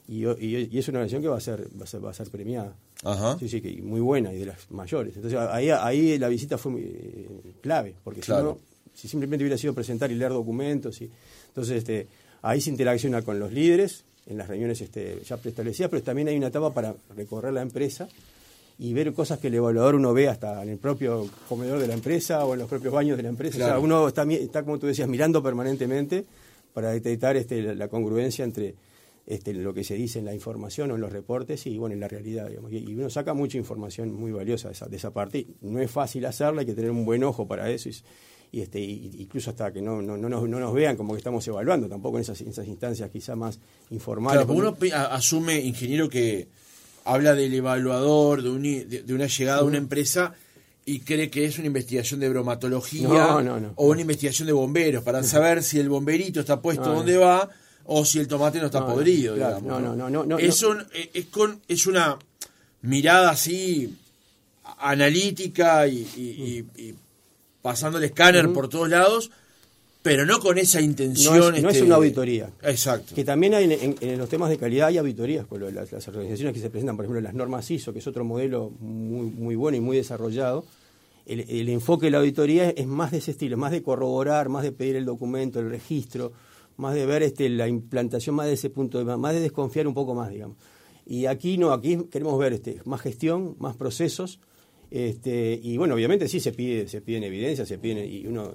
y, 0.09 0.25
y- 0.27 0.69
y 0.73 0.79
es 0.79 0.89
una 0.89 0.99
organización 1.01 1.21
que 1.23 1.29
va 1.29 1.37
a 1.37 1.41
ser, 1.41 1.69
va 1.79 1.85
a 1.85 1.87
ser, 1.87 2.05
va 2.05 2.11
a 2.11 2.15
ser 2.15 2.31
premiada. 2.31 2.75
Ajá. 3.05 3.37
Sí, 3.39 3.49
sí, 3.49 3.61
que 3.61 3.83
muy 3.83 4.01
buena 4.01 4.33
y 4.33 4.39
de 4.39 4.47
las 4.47 4.71
mayores. 4.71 5.15
Entonces 5.17 5.39
ahí, 5.39 5.69
ahí 5.71 6.19
la 6.19 6.29
visita 6.29 6.57
fue 6.57 6.73
eh, 6.79 7.29
clave, 7.61 7.95
porque 8.03 8.21
Claro. 8.21 8.59
si 8.85 8.91
no, 8.91 8.93
si 8.95 9.09
simplemente 9.09 9.45
hubiera 9.45 9.59
sido 9.59 9.75
presentar 9.75 10.11
y 10.11 10.15
leer 10.15 10.33
documentos, 10.33 11.01
y, 11.03 11.11
entonces 11.49 11.77
este, 11.77 12.09
ahí 12.41 12.61
se 12.63 12.71
interacciona 12.71 13.21
con 13.23 13.39
los 13.39 13.53
líderes 13.53 14.05
en 14.27 14.39
las 14.39 14.49
reuniones 14.49 14.81
este, 14.81 15.21
ya 15.27 15.37
preestablecidas, 15.37 15.91
pero 15.91 16.03
también 16.03 16.29
hay 16.29 16.37
una 16.39 16.49
etapa 16.49 16.73
para 16.73 16.95
recorrer 17.15 17.53
la 17.53 17.63
empresa 17.63 18.09
y 18.79 18.93
ver 18.93 19.13
cosas 19.13 19.41
que 19.41 19.49
el 19.49 19.55
evaluador 19.55 19.97
uno 19.97 20.15
ve 20.15 20.29
hasta 20.29 20.63
en 20.63 20.69
el 20.69 20.79
propio 20.79 21.29
comedor 21.49 21.81
de 21.81 21.89
la 21.89 21.95
empresa 21.95 22.45
o 22.45 22.55
en 22.55 22.61
los 22.61 22.69
propios 22.69 22.95
baños 22.95 23.17
de 23.17 23.25
la 23.25 23.29
empresa. 23.29 23.57
O 23.57 23.67
sea, 23.67 23.79
uno 23.81 24.07
está, 24.07 24.63
como 24.63 24.79
tú 24.79 24.87
decías, 24.87 25.09
mirando 25.09 25.43
permanentemente 25.43 26.25
para 26.73 26.91
detectar 26.91 27.37
este, 27.37 27.75
la, 27.75 27.89
congruencia 27.89 28.45
entre 28.45 28.77
este, 29.27 29.53
lo 29.53 29.75
que 29.75 29.83
se 29.83 29.95
dice 29.95 30.21
en 30.21 30.27
la 30.27 30.35
información 30.35 30.93
o 30.93 30.95
en 30.95 31.01
los 31.01 31.13
reportes 31.13 31.67
y 31.67 31.77
bueno 31.77 31.95
en 31.95 32.01
la 32.01 32.07
realidad. 32.07 32.49
Digamos. 32.49 32.71
Y, 32.73 32.95
uno 32.95 33.11
saca 33.11 33.35
mucha 33.35 33.59
información 33.59 34.15
muy 34.15 34.31
valiosa 34.31 34.69
de 34.69 34.75
esa, 34.75 34.87
de 34.87 34.97
esa 34.97 35.13
parte. 35.13 35.45
No 35.61 35.81
es 35.81 35.91
fácil 35.91 36.25
hacerla, 36.27 36.61
hay 36.61 36.67
que 36.67 36.75
tener 36.75 36.93
un 36.93 37.05
buen 37.05 37.25
ojo 37.25 37.49
para 37.49 37.69
eso. 37.69 37.89
Y, 37.89 37.97
y, 38.53 38.61
este, 38.61 38.79
y- 38.79 39.11
incluso 39.19 39.51
hasta 39.51 39.73
que 39.73 39.83
no, 39.83 40.01
no, 40.01 40.17
no, 40.17 40.29
nos, 40.29 40.49
no 40.49 40.61
nos 40.61 40.73
vean 40.73 40.97
como 40.97 41.15
que 41.15 41.19
estamos 41.19 41.47
evaluando, 41.49 41.89
tampoco 41.89 42.19
en 42.19 42.23
esas, 42.23 42.41
en 42.43 42.51
esas 42.51 42.69
instancias 42.69 43.11
quizá 43.11 43.35
más 43.35 43.59
informales. 43.91 44.45
Claro, 44.45 44.47
porque 44.47 44.93
uno 44.93 44.97
asume, 45.11 45.59
ingeniero, 45.59 46.09
que 46.09 46.47
habla 47.13 47.35
del 47.35 47.55
evaluador, 47.55 48.43
de, 48.43 48.51
un 48.51 48.63
de- 48.63 49.03
de 49.05 49.15
una 49.15 49.27
llegada 49.27 49.61
a 49.61 49.65
una 49.65 49.79
empresa 49.79 50.35
y 50.85 51.01
cree 51.01 51.31
que 51.31 51.45
es 51.45 51.59
una 51.59 51.67
investigación 51.67 52.21
de 52.21 52.29
bromatología 52.29 53.09
No, 53.09 53.43
no, 53.43 53.61
no. 53.61 53.73
o 53.77 53.87
una 53.89 54.01
investigación 54.01 54.47
de 54.47 54.53
bomberos 54.53 55.03
para 55.05 55.23
saber 55.35 55.63
si 55.63 55.79
el 55.79 55.89
bomberito 55.89 56.41
está 56.41 56.61
puesto 56.61 56.93
donde 56.95 57.17
va 57.17 57.49
o 57.85 58.05
si 58.05 58.19
el 58.19 58.29
tomate 58.29 58.59
no 58.61 58.67
está 58.67 58.87
podrido. 58.87 59.35
claro, 59.37 59.57
digamos, 59.61 59.83
no, 59.83 59.97
no, 59.97 60.11
no, 60.11 60.25
no, 60.25 60.39
es, 60.39 60.63
no. 60.63 60.69
un- 60.71 60.81
eh, 60.93 61.11
es, 61.15 61.27
con, 61.27 61.61
es 61.69 61.87
una 61.87 62.19
mirada 62.83 63.31
así 63.31 63.95
analítica 64.79 65.87
y, 65.89 66.07
y- 66.17 66.67
y- 66.77 66.89
y 66.89 66.95
pasando 67.63 67.99
el 67.99 68.05
escáner 68.05 68.53
por 68.53 68.69
todos 68.69 68.89
lados, 68.89 69.31
pero 70.09 70.27
no 70.27 70.39
con 70.41 70.59
esa 70.59 70.81
intención. 70.81 71.39
No 71.39 71.49
es- 71.51 71.63
no 71.63 71.69
es 71.69 71.75
este, 71.77 71.87
una 71.87 71.97
auditoría. 71.97 72.51
Exacto. 72.63 73.15
Que 73.15 73.25
también 73.25 73.55
hay 73.55 73.97
en, 74.01 74.19
los 74.19 74.29
temas 74.29 74.51
de 74.51 74.59
calidad 74.59 74.89
hay 74.89 74.99
auditorías 74.99 75.47
con 75.47 75.61
lo 75.61 75.71
las, 75.71 75.93
las 75.93 76.09
organizaciones 76.09 76.55
que 76.55 76.61
se 76.61 76.71
presentan, 76.71 76.97
por 76.97 77.05
ejemplo, 77.05 77.21
las 77.21 77.35
normas 77.35 77.71
ISO, 77.71 77.93
que 77.93 77.99
es 78.01 78.07
otro 78.07 78.25
modelo 78.25 78.71
muy, 78.81 79.27
muy 79.31 79.55
bueno 79.55 79.77
y 79.77 79.81
muy 79.81 79.97
desarrollado. 79.97 80.65
El, 81.27 81.41
el 81.41 81.69
enfoque 81.69 82.07
de 82.07 82.11
la 82.13 82.19
auditoría 82.19 82.71
es 82.71 82.87
más 82.87 83.11
de 83.11 83.19
ese 83.19 83.33
estilo, 83.33 83.57
más 83.57 83.71
de 83.71 83.83
corroborar, 83.83 84.49
más 84.49 84.63
de 84.63 84.73
pedir 84.73 84.97
el 84.97 85.05
documento, 85.05 85.61
el 85.61 85.69
registro, 85.69 86.33
más 86.79 86.95
de 86.95 87.05
ver 87.07 87.23
este, 87.23 87.49
la 87.51 87.69
implantación 87.69 88.35
más 88.35 88.47
de 88.47 88.55
ese 88.55 88.71
punto 88.71 88.99
de 88.99 89.05
vista, 89.05 89.17
más 89.19 89.35
de 89.35 89.41
desconfiar 89.41 89.87
un 89.87 89.95
poco 89.95 90.15
más, 90.15 90.31
digamos. 90.31 90.57
Y 91.05 91.27
aquí 91.27 91.59
no, 91.59 91.73
aquí 91.73 91.99
queremos 92.11 92.39
ver 92.39 92.53
este, 92.55 92.81
más 92.85 93.01
gestión, 93.03 93.57
más 93.59 93.77
procesos, 93.77 94.41
este, 94.91 95.59
y 95.63 95.77
bueno, 95.77 95.95
obviamente 95.95 96.29
sí 96.29 96.41
se 96.41 96.53
pide, 96.53 96.89
se 96.89 97.01
piden 97.01 97.25
evidencias, 97.25 97.69
se 97.69 97.79
piden, 97.79 98.11
y 98.11 98.27
uno 98.27 98.53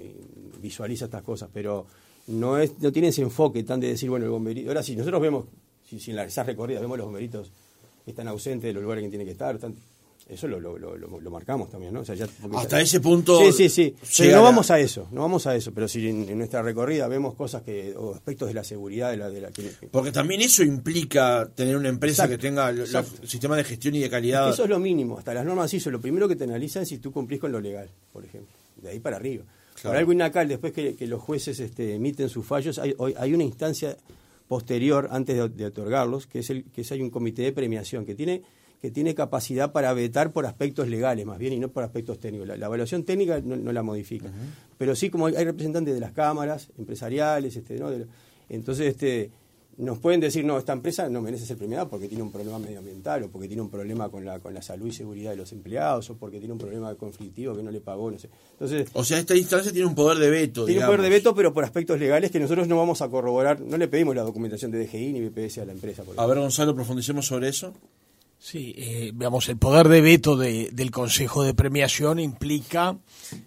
visualiza 0.60 1.04
estas 1.06 1.22
cosas, 1.22 1.48
pero 1.52 1.86
no 2.28 2.58
es, 2.58 2.78
no 2.80 2.90
tiene 2.92 3.08
ese 3.08 3.22
enfoque 3.22 3.62
tan 3.64 3.80
de 3.80 3.88
decir, 3.88 4.08
bueno, 4.10 4.24
el 4.24 4.30
bomberito. 4.30 4.68
Ahora 4.70 4.82
sí, 4.82 4.96
nosotros 4.96 5.20
vemos, 5.20 5.44
si, 5.86 6.10
en 6.10 6.16
la- 6.16 6.24
esas 6.24 6.46
recorridas 6.46 6.80
vemos 6.82 6.96
los 6.98 7.06
bomberitos 7.06 7.50
están 8.06 8.28
ausentes 8.28 8.64
de 8.68 8.72
los 8.72 8.82
lugares 8.82 9.04
que 9.04 9.10
tienen 9.10 9.26
que 9.26 9.32
estar, 9.32 9.54
están- 9.54 9.74
eso 10.28 10.48
lo, 10.48 10.58
lo, 10.58 10.78
lo, 10.78 10.96
lo- 10.96 11.30
marcamos 11.30 11.70
también, 11.70 11.92
¿no? 11.92 12.00
O 12.00 12.04
sea, 12.04 12.14
ya- 12.14 12.26
porque 12.40 12.56
Hasta 12.56 12.78
ya- 12.78 12.82
ese 12.82 13.00
punto 13.00 13.38
Sí, 13.40 13.52
sí, 13.52 13.68
sí. 13.68 13.94
Pero 14.18 14.36
no 14.38 14.42
vamos 14.42 14.70
a 14.70 14.78
eso, 14.80 15.06
no 15.12 15.20
vamos 15.20 15.46
a 15.46 15.54
eso. 15.54 15.72
Pero 15.72 15.86
si 15.86 16.08
en, 16.08 16.28
en 16.28 16.38
nuestra 16.38 16.62
recorrida 16.62 17.06
vemos 17.08 17.34
cosas 17.34 17.62
que, 17.62 17.94
o 17.96 18.14
aspectos 18.14 18.48
de 18.48 18.54
la 18.54 18.64
seguridad, 18.64 19.10
de 19.10 19.16
la, 19.18 19.28
de 19.28 19.40
la 19.42 19.50
que, 19.50 19.70
Porque 19.90 20.12
también 20.12 20.40
eso 20.40 20.62
implica 20.62 21.48
tener 21.54 21.76
una 21.76 21.88
empresa 21.90 22.24
Exacto, 22.24 22.36
que 22.40 22.48
tenga 22.48 22.70
el 22.70 22.80
exacto. 22.80 23.26
sistema 23.26 23.56
de 23.56 23.64
gestión 23.64 23.94
y 23.96 24.00
de 24.00 24.08
calidad. 24.08 24.48
Eso 24.48 24.64
es 24.64 24.70
lo 24.70 24.78
mínimo. 24.78 25.18
Hasta 25.18 25.34
las 25.34 25.44
normas 25.44 25.72
ISO, 25.74 25.90
lo 25.90 26.00
primero 26.00 26.26
que 26.28 26.36
te 26.36 26.44
analizan 26.44 26.84
es 26.84 26.88
si 26.88 26.98
tú 26.98 27.12
cumplís 27.12 27.40
con 27.40 27.52
lo 27.52 27.60
legal, 27.60 27.90
por 28.12 28.24
ejemplo. 28.24 28.52
De 28.80 28.90
ahí 28.90 29.00
para 29.00 29.16
arriba. 29.16 29.44
Claro. 29.74 29.88
Ahora 29.88 29.98
algo 29.98 30.12
INACAL, 30.12 30.48
después 30.48 30.72
que, 30.72 30.94
que 30.94 31.06
los 31.06 31.20
jueces 31.20 31.58
este, 31.60 31.94
emiten 31.96 32.28
sus 32.28 32.46
fallos, 32.46 32.78
hay, 32.78 32.94
hay 33.18 33.34
una 33.34 33.44
instancia 33.44 33.96
posterior, 34.48 35.08
antes 35.10 35.36
de, 35.36 35.48
de 35.48 35.66
otorgarlos, 35.66 36.26
que 36.26 36.38
es, 36.40 36.50
el, 36.50 36.64
que 36.64 36.82
es 36.82 36.92
hay 36.92 37.02
un 37.02 37.10
comité 37.10 37.42
de 37.42 37.52
premiación 37.52 38.04
que 38.06 38.14
tiene 38.14 38.42
que 38.84 38.90
tiene 38.90 39.14
capacidad 39.14 39.72
para 39.72 39.94
vetar 39.94 40.30
por 40.30 40.44
aspectos 40.44 40.88
legales 40.88 41.24
más 41.24 41.38
bien 41.38 41.54
y 41.54 41.58
no 41.58 41.68
por 41.70 41.84
aspectos 41.84 42.18
técnicos. 42.20 42.46
La, 42.48 42.58
la 42.58 42.66
evaluación 42.66 43.02
técnica 43.04 43.40
no, 43.40 43.56
no 43.56 43.72
la 43.72 43.82
modifica. 43.82 44.30
Pero 44.76 44.94
sí, 44.94 45.08
como 45.08 45.24
hay, 45.24 45.36
hay 45.36 45.44
representantes 45.46 45.94
de 45.94 46.00
las 46.00 46.12
cámaras 46.12 46.68
empresariales, 46.76 47.56
este, 47.56 47.78
¿no? 47.78 47.90
De- 47.90 48.04
entonces 48.50 48.88
este, 48.88 49.30
nos 49.78 49.98
pueden 50.00 50.20
decir, 50.20 50.44
no, 50.44 50.58
esta 50.58 50.74
empresa 50.74 51.08
no 51.08 51.22
merece 51.22 51.46
ser 51.46 51.56
premiada 51.56 51.88
porque 51.88 52.08
tiene 52.08 52.22
un 52.22 52.30
problema 52.30 52.58
medioambiental 52.58 53.22
o 53.22 53.28
porque 53.30 53.48
tiene 53.48 53.62
un 53.62 53.70
problema 53.70 54.10
con 54.10 54.22
la, 54.22 54.38
con 54.38 54.52
la 54.52 54.60
salud 54.60 54.86
y 54.86 54.92
seguridad 54.92 55.30
de 55.30 55.36
los 55.38 55.50
empleados 55.52 56.10
o 56.10 56.16
porque 56.18 56.38
tiene 56.38 56.52
un 56.52 56.58
problema 56.58 56.94
conflictivo 56.94 57.56
que 57.56 57.62
no 57.62 57.70
le 57.70 57.80
pagó, 57.80 58.10
no 58.10 58.18
sé. 58.18 58.28
Entonces, 58.52 58.86
O 58.92 59.02
sea, 59.02 59.18
esta 59.18 59.34
instancia 59.34 59.72
tiene 59.72 59.86
un 59.86 59.94
poder 59.94 60.18
de 60.18 60.28
veto. 60.28 60.66
tiene 60.66 60.82
un 60.82 60.86
poder 60.88 61.00
de 61.00 61.08
veto, 61.08 61.34
pero 61.34 61.54
por 61.54 61.64
aspectos 61.64 61.98
legales 61.98 62.30
que 62.30 62.38
nosotros 62.38 62.68
no 62.68 62.76
vamos 62.76 63.00
a 63.00 63.08
corroborar, 63.08 63.62
no 63.62 63.78
le 63.78 63.88
pedimos 63.88 64.14
la 64.14 64.24
documentación 64.24 64.70
de 64.70 64.84
DGI 64.84 65.12
ni 65.14 65.26
BPS 65.26 65.56
a 65.58 65.64
la 65.64 65.72
empresa. 65.72 66.02
por 66.04 66.20
A 66.20 66.26
ver, 66.26 66.38
Gonzalo, 66.38 66.74
profundicemos 66.74 67.26
sobre 67.26 67.48
eso. 67.48 67.72
Sí, 68.46 68.74
eh, 68.76 69.10
veamos, 69.14 69.48
el 69.48 69.56
poder 69.56 69.88
de 69.88 70.02
veto 70.02 70.36
de- 70.36 70.68
del 70.70 70.90
Consejo 70.90 71.42
de 71.44 71.54
Premiación 71.54 72.18
implica 72.18 72.98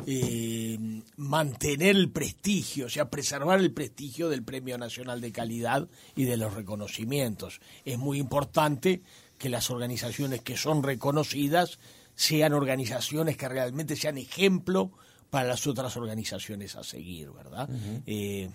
eh, 0.08 0.80
mantener 1.18 1.96
el 1.96 2.10
prestigio, 2.10 2.88
o 2.88 2.90
sea, 2.90 3.08
preservar 3.12 3.60
el 3.60 3.72
prestigio 3.74 4.28
del 4.28 4.42
Premio 4.44 4.76
Nacional 4.80 5.22
de 5.22 5.32
Calidad 5.32 5.88
y 6.16 6.24
de 6.24 6.36
los 6.38 6.56
reconocimientos. 6.56 7.62
Es 7.86 8.00
muy 8.00 8.18
importante 8.18 9.04
que 9.38 9.50
las 9.50 9.70
organizaciones 9.70 10.42
que 10.42 10.58
son 10.58 10.82
reconocidas 10.82 11.78
sean 12.16 12.54
organizaciones 12.54 13.38
que 13.38 13.48
realmente 13.48 13.96
sean 13.96 14.18
ejemplo 14.18 14.92
para 15.30 15.48
las 15.50 15.68
otras 15.68 15.96
organizaciones 15.96 16.76
a 16.76 16.84
seguir, 16.84 17.30
¿verdad? 17.30 17.70
Eh, 18.08 18.50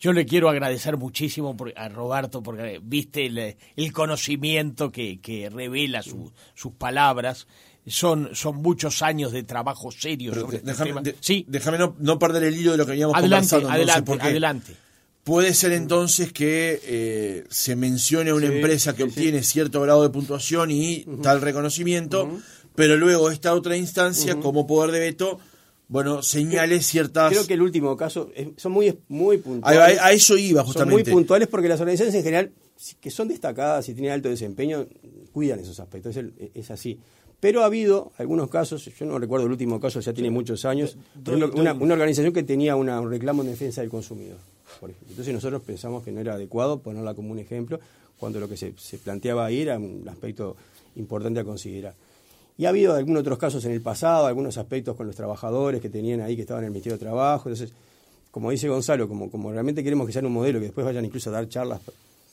yo 0.00 0.12
le 0.12 0.26
quiero 0.26 0.48
agradecer 0.48 0.96
muchísimo 0.96 1.56
por- 1.56 1.72
a 1.76 1.88
Roberto 1.88 2.42
porque 2.42 2.80
viste 2.82 3.26
el, 3.26 3.56
el 3.76 3.92
conocimiento 3.92 4.90
que, 4.92 5.20
que 5.20 5.48
revela 5.50 6.02
su- 6.02 6.32
sus 6.54 6.72
palabras. 6.72 7.46
Son, 7.86 8.30
son 8.34 8.56
muchos 8.56 9.00
años 9.02 9.32
de 9.32 9.44
trabajo 9.44 9.90
serio 9.90 10.32
Pero 10.32 10.42
sobre 10.42 10.58
este 10.58 10.68
déjame, 10.70 10.90
tema. 10.90 11.00
de- 11.02 11.16
Sí, 11.20 11.46
déjame 11.48 11.78
no, 11.78 11.96
no 11.98 12.18
perder 12.18 12.44
el 12.44 12.54
hilo 12.56 12.72
de 12.72 12.76
lo 12.78 12.84
que 12.84 12.90
veníamos 12.92 13.16
adelante, 13.16 13.48
conversando. 13.48 13.68
entonces, 13.68 13.76
adelante, 13.94 14.06
porque 14.10 14.26
adelante. 14.26 14.72
Puede 15.24 15.54
ser 15.54 15.72
entonces 15.72 16.32
que 16.32 16.80
eh, 16.84 17.44
se 17.50 17.76
mencione 17.76 18.30
a 18.30 18.34
una 18.34 18.46
Sí, 18.48 18.52
empresa 18.54 18.94
que 18.94 19.04
sí, 19.04 19.10
sí. 19.10 19.18
obtiene 19.18 19.42
cierto 19.42 19.80
grado 19.80 20.02
de 20.02 20.10
puntuación 20.10 20.70
y 20.70 21.04
tal 21.22 21.40
reconocimiento, 21.40 22.30
pero 22.74 22.96
luego 22.96 23.30
esta 23.30 23.52
otra 23.54 23.76
instancia, 23.76 24.36
como 24.36 24.66
poder 24.66 24.90
de 24.90 25.00
veto, 25.00 25.38
bueno, 25.88 26.22
señale 26.22 26.80
ciertas... 26.82 27.32
Creo 27.32 27.46
que 27.46 27.54
el 27.54 27.62
último 27.62 27.96
caso 27.96 28.30
es- 28.34 28.48
son 28.56 28.72
muy, 28.72 28.98
muy 29.08 29.38
puntuales. 29.38 29.98
a- 29.98 30.06
a 30.06 30.12
eso 30.12 30.36
iba 30.36 30.60
Son 30.60 30.66
muy 30.66 30.72
justamente. 30.74 31.12
puntuales 31.12 31.48
porque 31.48 31.68
las 31.68 31.80
organizaciones 31.80 32.14
en 32.14 32.22
general, 32.22 32.52
que 33.00 33.10
son 33.10 33.28
destacadas 33.28 33.88
y 33.88 33.94
tienen 33.94 34.12
alto 34.12 34.28
desempeño, 34.28 34.86
cuidan 35.32 35.60
esos 35.60 35.80
aspectos. 35.80 36.10
Es, 36.16 36.18
el- 36.18 36.50
es 36.54 36.70
así. 36.70 36.98
Pero 37.40 37.62
ha 37.62 37.66
habido 37.66 38.12
algunos 38.18 38.50
casos, 38.50 38.84
yo 38.98 39.06
no 39.06 39.16
recuerdo 39.18 39.46
el 39.46 39.52
último 39.52 39.78
caso, 39.80 40.00
ya 40.00 40.12
tiene 40.12 40.28
muchos 40.30 40.64
años, 40.64 40.96
una, 41.54 41.72
una 41.72 41.94
organización 41.94 42.32
que 42.32 42.42
tenía 42.42 42.74
una- 42.76 43.00
un 43.00 43.10
reclamo 43.10 43.42
en 43.42 43.50
defensa 43.50 43.80
del 43.80 43.90
consumidor. 43.90 44.38
por 44.80 44.90
ejemplo. 44.90 45.08
Entonces 45.10 45.32
nosotros 45.34 45.62
pensamos 45.62 46.04
que 46.04 46.12
no 46.12 46.20
era 46.20 46.34
adecuado 46.34 46.80
ponerla 46.80 47.14
como 47.14 47.32
un 47.32 47.38
ejemplo, 47.38 47.80
cuando 48.18 48.38
lo 48.40 48.48
que 48.48 48.56
se, 48.58 48.74
se 48.76 48.98
planteaba 48.98 49.46
ahí 49.46 49.60
era 49.62 49.78
un 49.78 50.06
aspecto 50.08 50.56
importante 50.96 51.40
a 51.40 51.44
considerar. 51.44 51.94
Y 52.58 52.66
ha 52.66 52.70
habido 52.70 52.94
algunos 52.94 53.20
otros 53.20 53.38
casos 53.38 53.64
en 53.64 53.72
el 53.72 53.80
pasado, 53.80 54.26
algunos 54.26 54.58
aspectos 54.58 54.96
con 54.96 55.06
los 55.06 55.14
trabajadores 55.14 55.80
que 55.80 55.88
tenían 55.88 56.20
ahí, 56.20 56.34
que 56.34 56.42
estaban 56.42 56.64
en 56.64 56.66
el 56.66 56.70
Ministerio 56.72 56.98
de 56.98 57.04
Trabajo. 57.04 57.48
Entonces, 57.48 57.72
como 58.32 58.50
dice 58.50 58.68
Gonzalo, 58.68 59.08
como, 59.08 59.30
como 59.30 59.52
realmente 59.52 59.84
queremos 59.84 60.08
que 60.08 60.12
sea 60.12 60.22
un 60.22 60.32
modelo, 60.32 60.58
que 60.58 60.66
después 60.66 60.84
vayan 60.84 61.04
incluso 61.04 61.30
a 61.30 61.34
dar 61.34 61.48
charlas 61.48 61.80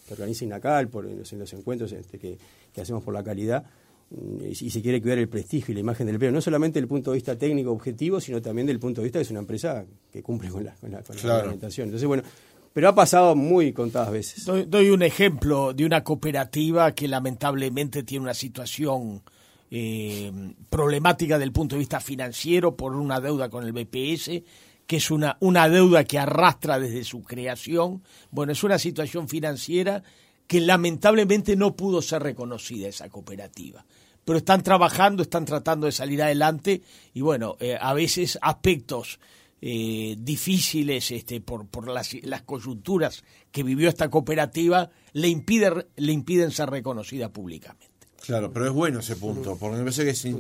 que 0.08 0.14
organiza 0.14 0.44
INACAL 0.44 0.88
por, 0.88 1.06
en, 1.06 1.20
los, 1.20 1.32
en 1.32 1.40
los 1.40 1.54
encuentros 1.54 1.92
este, 1.92 2.18
que, 2.18 2.38
que 2.74 2.82
hacemos 2.82 3.04
por 3.04 3.14
la 3.14 3.24
calidad, 3.24 3.66
mm, 4.10 4.46
y 4.50 4.70
se 4.72 4.82
quiere 4.82 5.00
cuidar 5.00 5.20
el 5.20 5.30
prestigio 5.30 5.72
y 5.72 5.76
la 5.76 5.82
imagen 5.82 6.08
del 6.08 6.16
empleo, 6.16 6.32
no 6.32 6.42
solamente 6.42 6.80
desde 6.80 6.86
el 6.86 6.90
punto 6.90 7.12
de 7.12 7.18
vista 7.18 7.38
técnico 7.38 7.72
objetivo, 7.72 8.20
sino 8.20 8.42
también 8.42 8.66
desde 8.66 8.76
el 8.76 8.80
punto 8.80 9.02
de 9.02 9.06
vista 9.06 9.20
que 9.20 9.24
es 9.24 9.32
una 9.32 9.42
empresa 9.42 9.86
que 10.12 10.24
cumple 10.24 10.50
con 10.50 10.64
la, 10.64 10.74
con 10.74 10.92
la, 10.92 11.04
con 11.04 11.16
la 11.18 11.22
reglamentación. 11.22 11.90
Entonces, 11.90 12.08
bueno, 12.08 12.24
pero 12.74 12.90
ha 12.90 12.96
pasado 12.96 13.36
muy 13.36 13.74
contadas 13.74 14.12
veces. 14.12 14.44
Doy, 14.44 14.66
doy 14.66 14.90
un 14.90 15.04
ejemplo 15.04 15.72
de 15.72 15.86
una 15.86 16.04
cooperativa 16.04 16.94
que 16.94 17.08
lamentablemente 17.08 18.02
tiene 18.02 18.24
una 18.24 18.34
situación 18.34 19.22
eh, 19.78 20.32
problemática 20.70 21.38
del 21.38 21.52
punto 21.52 21.76
de 21.76 21.80
vista 21.80 22.00
financiero 22.00 22.78
por 22.78 22.96
una 22.96 23.20
deuda 23.20 23.50
con 23.50 23.66
el 23.66 23.74
BPS, 23.74 24.42
que 24.88 24.96
es 24.96 25.12
una, 25.12 25.36
una 25.42 25.68
deuda 25.68 26.06
que 26.06 26.18
arrastra 26.18 26.80
desde 26.80 27.04
su 27.04 27.24
creación. 27.24 28.02
Bueno, 28.32 28.54
es 28.54 28.64
una 28.64 28.80
situación 28.80 29.28
financiera 29.28 30.02
que 30.48 30.62
lamentablemente 30.62 31.58
no 31.58 31.76
pudo 31.76 32.02
ser 32.02 32.24
reconocida 32.24 32.88
esa 32.88 33.10
cooperativa. 33.10 33.86
Pero 34.24 34.38
están 34.38 34.64
trabajando, 34.64 35.24
están 35.24 35.44
tratando 35.44 35.88
de 35.88 35.92
salir 35.92 36.24
adelante 36.24 36.82
y 37.14 37.20
bueno, 37.20 37.58
eh, 37.60 37.78
a 37.78 37.94
veces 37.94 38.40
aspectos 38.42 39.20
eh, 39.62 40.16
difíciles 40.18 41.12
este, 41.12 41.42
por, 41.42 41.68
por 41.68 41.90
las, 41.90 42.14
las 42.24 42.44
coyunturas 42.44 43.26
que 43.52 43.64
vivió 43.64 43.90
esta 43.90 44.10
cooperativa 44.10 44.90
le, 45.12 45.28
impide, 45.28 45.88
le 45.98 46.14
impiden 46.14 46.52
ser 46.52 46.70
reconocida 46.70 47.28
públicamente. 47.28 47.94
Claro, 48.26 48.52
pero 48.52 48.66
es 48.68 48.72
bueno 48.74 49.00
ese 49.00 49.16
punto, 49.16 49.56
porque 49.58 49.78
me 49.78 49.84
parece 49.84 50.06
que 50.06 50.16
sin- 50.16 50.40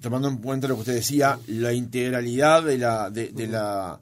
tomando 0.00 0.28
en 0.28 0.38
cuenta 0.38 0.68
lo 0.68 0.74
que 0.74 0.80
usted 0.80 0.94
decía, 0.94 1.38
la 1.46 1.72
integralidad 1.72 2.62
de 2.64 2.78
la, 2.78 3.08
de, 3.10 3.28
de 3.28 3.46
la, 3.46 4.00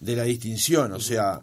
de 0.00 0.16
la 0.16 0.24
distinción, 0.24 0.92
o 0.92 1.00
sea, 1.00 1.40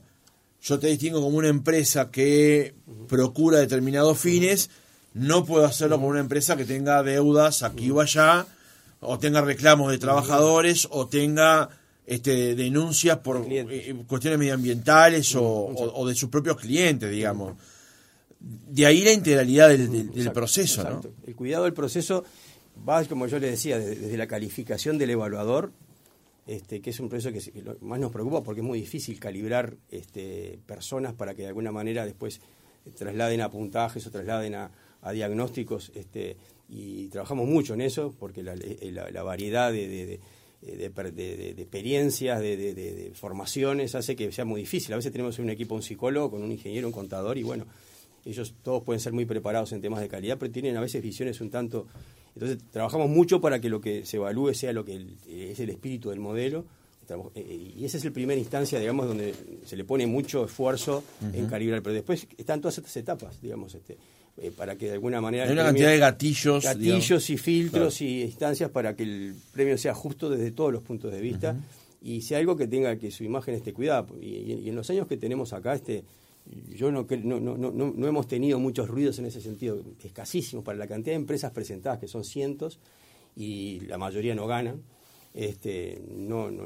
yo 0.61 0.79
te 0.79 0.87
distingo 0.87 1.21
como 1.21 1.37
una 1.37 1.47
empresa 1.49 2.09
que 2.11 2.73
procura 3.07 3.59
determinados 3.59 4.17
fines, 4.19 4.69
no 5.13 5.45
puedo 5.45 5.65
hacerlo 5.65 5.95
como 5.97 6.07
una 6.07 6.19
empresa 6.19 6.55
que 6.55 6.65
tenga 6.65 7.03
deudas 7.03 7.63
aquí 7.63 7.89
o 7.91 7.99
allá, 8.01 8.45
o 8.99 9.19
tenga 9.19 9.41
reclamos 9.41 9.91
de 9.91 9.97
trabajadores, 9.97 10.87
o 10.91 11.07
tenga 11.07 11.69
este, 12.05 12.55
denuncias 12.55 13.17
por 13.19 13.43
Clientes. 13.45 13.87
eh, 13.89 13.95
cuestiones 14.07 14.39
medioambientales 14.39 15.35
o, 15.35 15.43
o- 15.43 16.01
o 16.01 16.07
de 16.07 16.15
sus 16.15 16.29
propios 16.29 16.57
clientes, 16.57 17.09
digamos. 17.11 17.55
De 18.45 18.85
ahí 18.85 19.03
la 19.03 19.13
integralidad 19.13 19.69
del, 19.69 19.89
del- 19.89 20.07
del 20.07 20.17
Exacto, 20.17 20.33
proceso, 20.33 20.81
exacto. 20.81 21.13
¿no? 21.17 21.27
El 21.27 21.35
cuidado 21.35 21.63
del 21.63 21.73
proceso 21.73 22.25
va, 22.87 23.03
como 23.05 23.25
yo 23.27 23.39
le 23.39 23.49
decía, 23.49 23.79
desde, 23.79 23.95
desde 23.95 24.17
la 24.17 24.27
calificación 24.27 24.97
del 24.97 25.11
evaluador, 25.11 25.71
este, 26.45 26.81
que 26.81 26.89
es 26.89 26.99
un 26.99 27.07
proceso 27.07 27.31
que 27.31 27.39
se- 27.39 27.51
que 27.51 27.61
lo- 27.61 27.77
más 27.79 27.99
nos 28.01 28.11
preocupa 28.11 28.43
porque 28.43 28.59
es 28.59 28.67
muy 28.67 28.79
difícil 28.81 29.17
calibrar 29.17 29.75
este, 29.91 30.59
personas 30.65 31.13
para 31.13 31.35
que 31.35 31.43
de 31.43 31.47
alguna 31.47 31.71
manera 31.71 32.05
después 32.05 32.41
eh, 32.85 32.91
trasladen 32.97 33.39
a 33.39 33.49
puntajes 33.49 34.05
o 34.07 34.11
trasladen 34.11 34.55
a, 34.55 34.71
a 35.01 35.11
diagnósticos. 35.13 35.91
Este, 35.95 36.35
y 36.67 37.07
trabajamos 37.07 37.47
mucho 37.47 37.75
en 37.75 37.81
eso 37.81 38.13
porque 38.19 38.43
la, 38.43 38.55
eh, 38.55 38.89
la- 38.91 39.09
la 39.09 39.23
variedad 39.23 39.71
de, 39.71 39.87
de- 39.87 40.19
de- 40.61 40.77
de 40.77 40.89
per- 40.89 41.13
de- 41.13 41.51
experiencias, 41.51 42.41
de, 42.41 42.57
de- 42.57 42.73
de- 42.73 42.93
de 42.93 43.11
formaciones, 43.13 43.95
hace 43.95 44.17
que 44.17 44.31
sea 44.33 44.43
muy 44.43 44.59
difícil. 44.61 44.91
A 44.91 44.97
veces 44.97 45.13
tenemos 45.13 45.39
un 45.39 45.49
equipo, 45.49 45.75
un 45.75 45.81
psicólogo, 45.83 46.29
con 46.31 46.43
un 46.43 46.51
ingeniero, 46.51 46.87
un 46.87 46.93
contador, 46.93 47.37
y 47.37 47.43
bueno, 47.43 47.65
ellos 48.25 48.53
todos 48.63 48.83
pueden 48.83 48.99
ser 48.99 49.13
muy 49.13 49.25
preparados 49.25 49.71
en 49.73 49.81
temas 49.81 49.99
de 50.01 50.07
calidad, 50.07 50.37
pero 50.39 50.51
tienen 50.51 50.77
a 50.77 50.81
veces 50.81 51.01
visiones 51.03 51.41
un 51.41 51.49
tanto... 51.49 51.87
Entonces, 52.35 52.57
trabajamos 52.71 53.09
mucho 53.09 53.39
para 53.41 53.59
que 53.61 53.69
lo 53.69 53.79
que 53.79 54.05
se 54.05 54.17
evalúe 54.17 54.53
sea 54.55 54.73
lo 54.73 54.83
que 54.83 54.95
el- 54.95 55.17
eh, 55.27 55.49
es 55.51 55.59
el 55.59 55.69
espíritu 55.69 56.09
del 56.09 56.19
modelo. 56.19 56.65
Traba- 57.05 57.29
eh, 57.35 57.73
Y 57.77 57.85
esa 57.85 57.97
es 57.97 58.05
la 58.05 58.11
primera 58.11 58.39
instancia, 58.39 58.79
digamos, 58.79 59.07
donde 59.07 59.35
se 59.65 59.75
le 59.75 59.83
pone 59.83 60.07
mucho 60.07 60.45
esfuerzo 60.45 61.03
en 61.33 61.45
calibrar. 61.47 61.83
Pero 61.83 61.93
después 61.93 62.25
están 62.37 62.59
todas 62.59 62.77
estas 62.79 62.95
etapas, 62.97 63.39
digamos, 63.41 63.75
este, 63.75 63.97
eh, 64.37 64.51
para 64.55 64.75
que 64.77 64.87
de 64.87 64.93
alguna 64.93 65.21
manera... 65.21 65.43
Hay 65.43 65.51
una 65.51 65.61
premio- 65.61 65.65
cantidad 65.67 65.89
de 65.91 65.97
gatillos. 65.99 66.63
gatillos 66.63 67.05
digamos. 67.07 67.29
y 67.29 67.37
filtros 67.37 68.01
y 68.01 68.21
instancias 68.23 68.71
para 68.71 68.95
que 68.95 69.03
el 69.03 69.35
premio 69.51 69.77
sea 69.77 69.93
justo 69.93 70.27
desde 70.29 70.49
todos 70.51 70.73
los 70.73 70.81
puntos 70.81 71.11
de 71.11 71.21
vista 71.21 71.55
y 72.01 72.21
sea 72.21 72.39
algo 72.39 72.55
que 72.57 72.65
tenga 72.67 72.95
que 72.95 73.11
su 73.11 73.23
imagen 73.23 73.53
esté 73.53 73.73
cuidada. 73.73 74.07
Y, 74.19 74.25
y- 74.25 74.61
y 74.65 74.69
en 74.69 74.75
los 74.75 74.89
años 74.89 75.05
que 75.07 75.17
tenemos 75.17 75.53
acá, 75.53 75.75
este, 75.75 76.03
yo 76.69 76.91
no, 76.91 77.05
no, 77.23 77.39
no, 77.39 77.71
no, 77.71 78.07
hemos 78.07 78.27
tenido 78.27 78.59
muchos 78.59 78.87
ruidos 78.87 79.17
en 79.19 79.25
ese 79.25 79.41
sentido, 79.41 79.81
escasísimos 80.03 80.63
para 80.65 80.77
la 80.77 80.87
cantidad 80.87 81.13
de 81.13 81.21
empresas 81.21 81.51
presentadas, 81.51 81.99
que 81.99 82.07
son 82.07 82.23
cientos, 82.23 82.79
y 83.35 83.79
la 83.81 83.97
mayoría 83.97 84.35
no 84.35 84.45
ganan. 84.47 84.81
Este, 85.33 86.01
no, 86.15 86.51
no, 86.51 86.65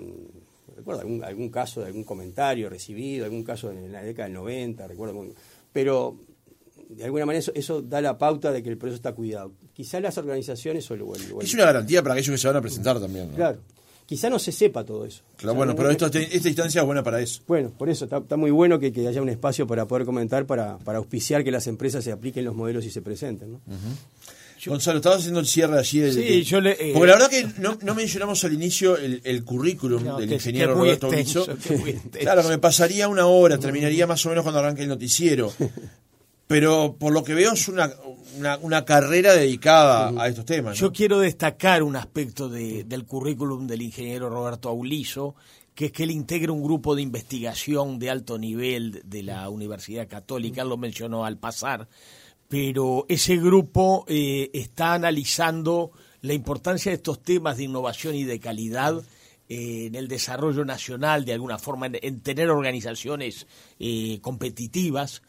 recuerdo 0.75 1.01
algún, 1.01 1.23
algún 1.23 1.49
caso 1.49 1.79
de 1.81 1.87
algún 1.87 2.03
comentario 2.03 2.69
recibido, 2.69 3.23
algún 3.25 3.43
caso 3.43 3.71
en 3.71 3.91
la 3.91 4.01
década 4.01 4.25
del 4.27 4.33
90, 4.33 4.87
recuerdo, 4.87 5.25
pero 5.71 6.17
de 6.89 7.03
alguna 7.05 7.25
manera 7.25 7.39
eso, 7.39 7.51
eso 7.55 7.81
da 7.81 8.01
la 8.01 8.17
pauta 8.17 8.51
de 8.51 8.61
que 8.63 8.69
el 8.69 8.77
proceso 8.77 8.95
está 8.97 9.13
cuidado. 9.13 9.53
Quizá 9.73 9.99
las 9.99 10.17
organizaciones 10.17 10.89
o 10.91 10.95
el, 10.95 11.01
o 11.03 11.15
el- 11.15 11.31
o 11.33 11.39
el- 11.41 11.45
Es 11.47 11.53
una 11.53 11.65
garantía 11.65 12.01
para 12.01 12.15
aquellos 12.15 12.31
que 12.31 12.37
se 12.37 12.47
van 12.47 12.57
a 12.57 12.61
presentar 12.61 12.99
también. 12.99 13.29
¿no? 13.29 13.35
Claro. 13.35 13.59
Quizá 14.07 14.29
no 14.29 14.39
se 14.39 14.51
sepa 14.53 14.83
todo 14.85 15.05
eso. 15.05 15.21
Claro, 15.35 15.35
O 15.35 15.39
sea, 15.41 15.51
bueno, 15.53 15.73
no- 15.73 15.75
pero 15.77 15.91
esta 15.91 16.47
instancia 16.49 16.79
es 16.81 16.85
buena 16.87 17.03
para 17.03 17.21
eso. 17.21 17.41
Bueno, 17.45 17.71
por 17.77 17.89
eso 17.89 18.05
está, 18.05 18.17
está 18.17 18.37
muy 18.37 18.49
bueno 18.51 18.79
que, 18.79 18.91
que 18.93 19.05
haya 19.07 19.21
un 19.21 19.27
espacio 19.29 19.67
para 19.67 19.85
poder 19.85 20.05
comentar, 20.05 20.45
para, 20.45 20.77
para 20.79 20.97
auspiciar 20.99 21.43
que 21.43 21.51
las 21.51 21.67
empresas 21.67 22.03
se 22.05 22.11
apliquen 22.13 22.45
los 22.45 22.55
modelos 22.55 22.85
y 22.85 22.89
se 22.89 23.01
presenten. 23.01 23.51
¿no? 23.51 23.61
Gonzalo, 24.65 24.97
estabas 24.97 25.19
haciendo 25.19 25.39
el 25.39 25.45
cierre 25.45 25.77
allí 25.77 25.99
del. 25.99 26.13
Sí, 26.13 26.43
yo 26.43 26.59
le- 26.59 26.71
eh, 26.71 26.91
Porque 26.93 27.07
la 27.07 27.13
verdad 27.13 27.29
que 27.29 27.47
no, 27.61 27.77
no 27.83 27.95
mencionamos 27.95 28.43
al 28.43 28.53
inicio 28.53 28.97
el, 28.97 29.21
el 29.23 29.43
currículum 29.45 30.03
No, 30.03 30.17
del 30.17 30.27
que- 30.29 30.35
ingeniero 30.35 30.73
que 30.73 30.79
Roberto 30.79 31.07
extenso, 31.07 31.45
Guizo. 31.45 31.57
que 31.67 31.73
es 31.75 31.79
muy 31.79 31.89
extenso. 31.91 32.19
Claro, 32.19 32.41
que 32.43 32.47
me 32.49 32.57
pasaría 32.57 33.07
una 33.07 33.27
hora, 33.27 33.57
terminaría 33.59 34.07
más 34.07 34.25
o 34.25 34.29
menos 34.29 34.43
cuando 34.43 34.59
arranque 34.59 34.81
el 34.83 34.89
noticiero. 34.89 35.53
Pero 36.47 36.95
por 36.97 37.11
lo 37.13 37.23
que 37.23 37.33
veo 37.33 37.51
es 37.53 37.67
una, 37.67 37.91
una, 38.37 38.57
una 38.57 38.85
carrera 38.85 39.33
dedicada 39.33 40.13
a 40.21 40.27
estos 40.27 40.45
temas. 40.45 40.75
¿no? 40.75 40.87
Yo 40.87 40.91
quiero 40.91 41.19
destacar 41.19 41.83
un 41.83 41.95
aspecto 41.95 42.49
de- 42.49 42.83
del 42.83 43.05
currículum 43.05 43.67
del 43.67 43.81
ingeniero 43.81 44.29
Roberto 44.29 44.69
Aulizo, 44.69 45.35
que 45.75 45.85
es 45.85 45.91
que 45.91 46.03
él 46.03 46.11
integra 46.11 46.51
un 46.51 46.63
grupo 46.63 46.95
de 46.95 47.01
investigación 47.03 47.99
de 47.99 48.09
alto 48.09 48.37
nivel 48.37 49.01
de 49.05 49.23
la 49.23 49.47
Universidad 49.49 50.07
Católica, 50.07 50.61
él 50.63 50.69
lo 50.69 50.77
mencionó 50.77 51.23
al 51.25 51.37
pasar, 51.37 51.87
pero 52.47 53.05
ese 53.09 53.37
grupo 53.37 54.05
eh, 54.07 54.49
está 54.53 54.93
analizando 54.93 55.91
la 56.21 56.33
importancia 56.33 56.89
de 56.91 56.95
estos 56.95 57.21
temas 57.21 57.57
de 57.57 57.65
innovación 57.65 58.15
y 58.15 58.23
de 58.23 58.39
calidad 58.39 59.03
eh, 59.49 59.85
en 59.87 59.95
el 59.95 60.07
desarrollo 60.07 60.65
nacional, 60.65 61.25
de 61.25 61.33
alguna 61.33 61.57
forma, 61.59 61.85
en, 61.87 61.99
en 62.01 62.21
tener 62.21 62.49
organizaciones 62.49 63.45
eh, 63.79 64.19
competitivas. 64.21 65.21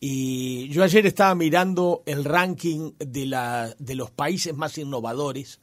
Y 0.00 0.68
yo 0.68 0.82
ayer 0.84 1.06
estaba 1.06 1.34
mirando 1.34 2.02
el 2.06 2.24
ranking 2.24 2.92
de, 2.98 3.26
la, 3.26 3.74
de 3.78 3.94
los 3.94 4.10
países 4.10 4.54
más 4.54 4.76
innovadores 4.78 5.60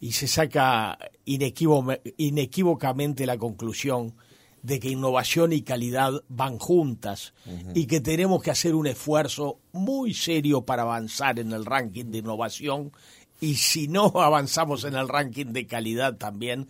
y 0.00 0.12
se 0.12 0.26
saca 0.26 0.98
inequívo- 1.26 2.00
inequívocamente 2.16 3.26
la 3.26 3.38
conclusión 3.38 4.14
de 4.62 4.80
que 4.80 4.90
innovación 4.90 5.52
y 5.52 5.62
calidad 5.62 6.12
van 6.28 6.58
juntas 6.58 7.32
y 7.74 7.86
que 7.86 8.00
tenemos 8.00 8.42
que 8.42 8.50
hacer 8.50 8.74
un 8.74 8.88
esfuerzo 8.88 9.60
muy 9.72 10.12
serio 10.14 10.62
para 10.62 10.82
avanzar 10.82 11.38
en 11.38 11.52
el 11.52 11.64
ranking 11.64 12.06
de 12.06 12.18
innovación 12.18 12.92
y 13.40 13.54
si 13.56 13.88
no 13.88 14.06
avanzamos 14.16 14.84
en 14.84 14.94
el 14.94 15.08
ranking 15.08 15.46
de 15.46 15.66
calidad 15.66 16.16
también, 16.16 16.68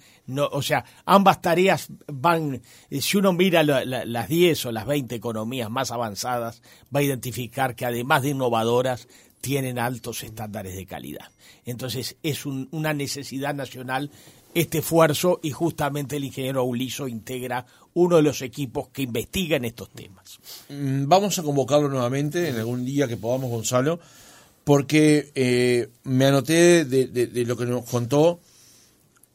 o 0.50 0.60
sea, 0.62 0.84
ambas 1.06 1.40
tareas 1.40 1.88
van, 2.06 2.60
eh, 2.90 3.00
si 3.00 3.16
uno 3.16 3.32
mira 3.32 3.62
la- 3.62 3.84
la- 3.84 4.04
las 4.04 4.28
10 4.28 4.66
o 4.66 4.72
las 4.72 4.86
20 4.86 5.14
economías 5.14 5.70
más 5.70 5.90
avanzadas, 5.90 6.62
va 6.94 7.00
a 7.00 7.04
identificar 7.04 7.74
que 7.74 7.86
además 7.86 8.22
de 8.22 8.30
innovadoras, 8.30 9.08
tienen 9.40 9.78
altos 9.78 10.24
estándares 10.24 10.74
de 10.74 10.84
calidad. 10.84 11.28
Entonces, 11.64 12.16
es 12.24 12.44
un- 12.44 12.68
una 12.72 12.92
necesidad 12.92 13.54
nacional 13.54 14.10
este 14.54 14.78
esfuerzo 14.78 15.38
y 15.42 15.52
justamente 15.52 16.16
el 16.16 16.24
ingeniero 16.24 16.64
Uliso 16.64 17.06
integra 17.06 17.64
uno 17.94 18.16
de 18.16 18.22
los 18.22 18.42
equipos 18.42 18.88
que 18.88 19.02
investiga 19.02 19.56
en 19.56 19.64
estos 19.66 19.90
temas. 19.90 20.38
Mm, 20.68 21.06
Vamos 21.06 21.38
a 21.38 21.42
convocarlo 21.44 21.88
nuevamente 21.88 22.48
en 22.48 22.56
algún 22.56 22.84
día 22.84 23.06
que 23.06 23.16
podamos, 23.16 23.48
Gonzalo, 23.50 24.00
porque 24.68 25.32
eh, 25.34 25.88
me 26.04 26.26
anoté 26.26 26.84
de, 26.84 27.06
de- 27.06 27.26
de 27.26 27.44
lo 27.46 27.56
que 27.56 27.64
nos 27.64 27.86
contó 27.86 28.38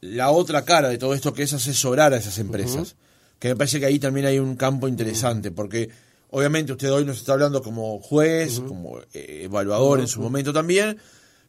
la 0.00 0.30
otra 0.30 0.64
cara 0.64 0.88
de 0.88 0.96
todo 0.96 1.12
esto, 1.12 1.34
que 1.34 1.42
es 1.42 1.52
asesorar 1.52 2.14
a 2.14 2.18
esas 2.18 2.38
empresas. 2.38 2.94
Que 3.40 3.48
me 3.48 3.56
parece 3.56 3.80
que 3.80 3.86
ahí 3.86 3.98
también 3.98 4.26
hay 4.26 4.38
un 4.38 4.54
campo 4.54 4.86
interesante, 4.86 5.50
porque 5.50 5.88
obviamente 6.30 6.70
usted 6.70 6.92
hoy 6.92 7.04
nos 7.04 7.16
está 7.18 7.32
hablando 7.32 7.62
como 7.64 7.98
juez, 7.98 8.60
como 8.60 9.00
eh, 9.12 9.40
evaluador 9.42 9.98
en 9.98 10.06
su 10.06 10.20
momento 10.20 10.52
también, 10.52 10.98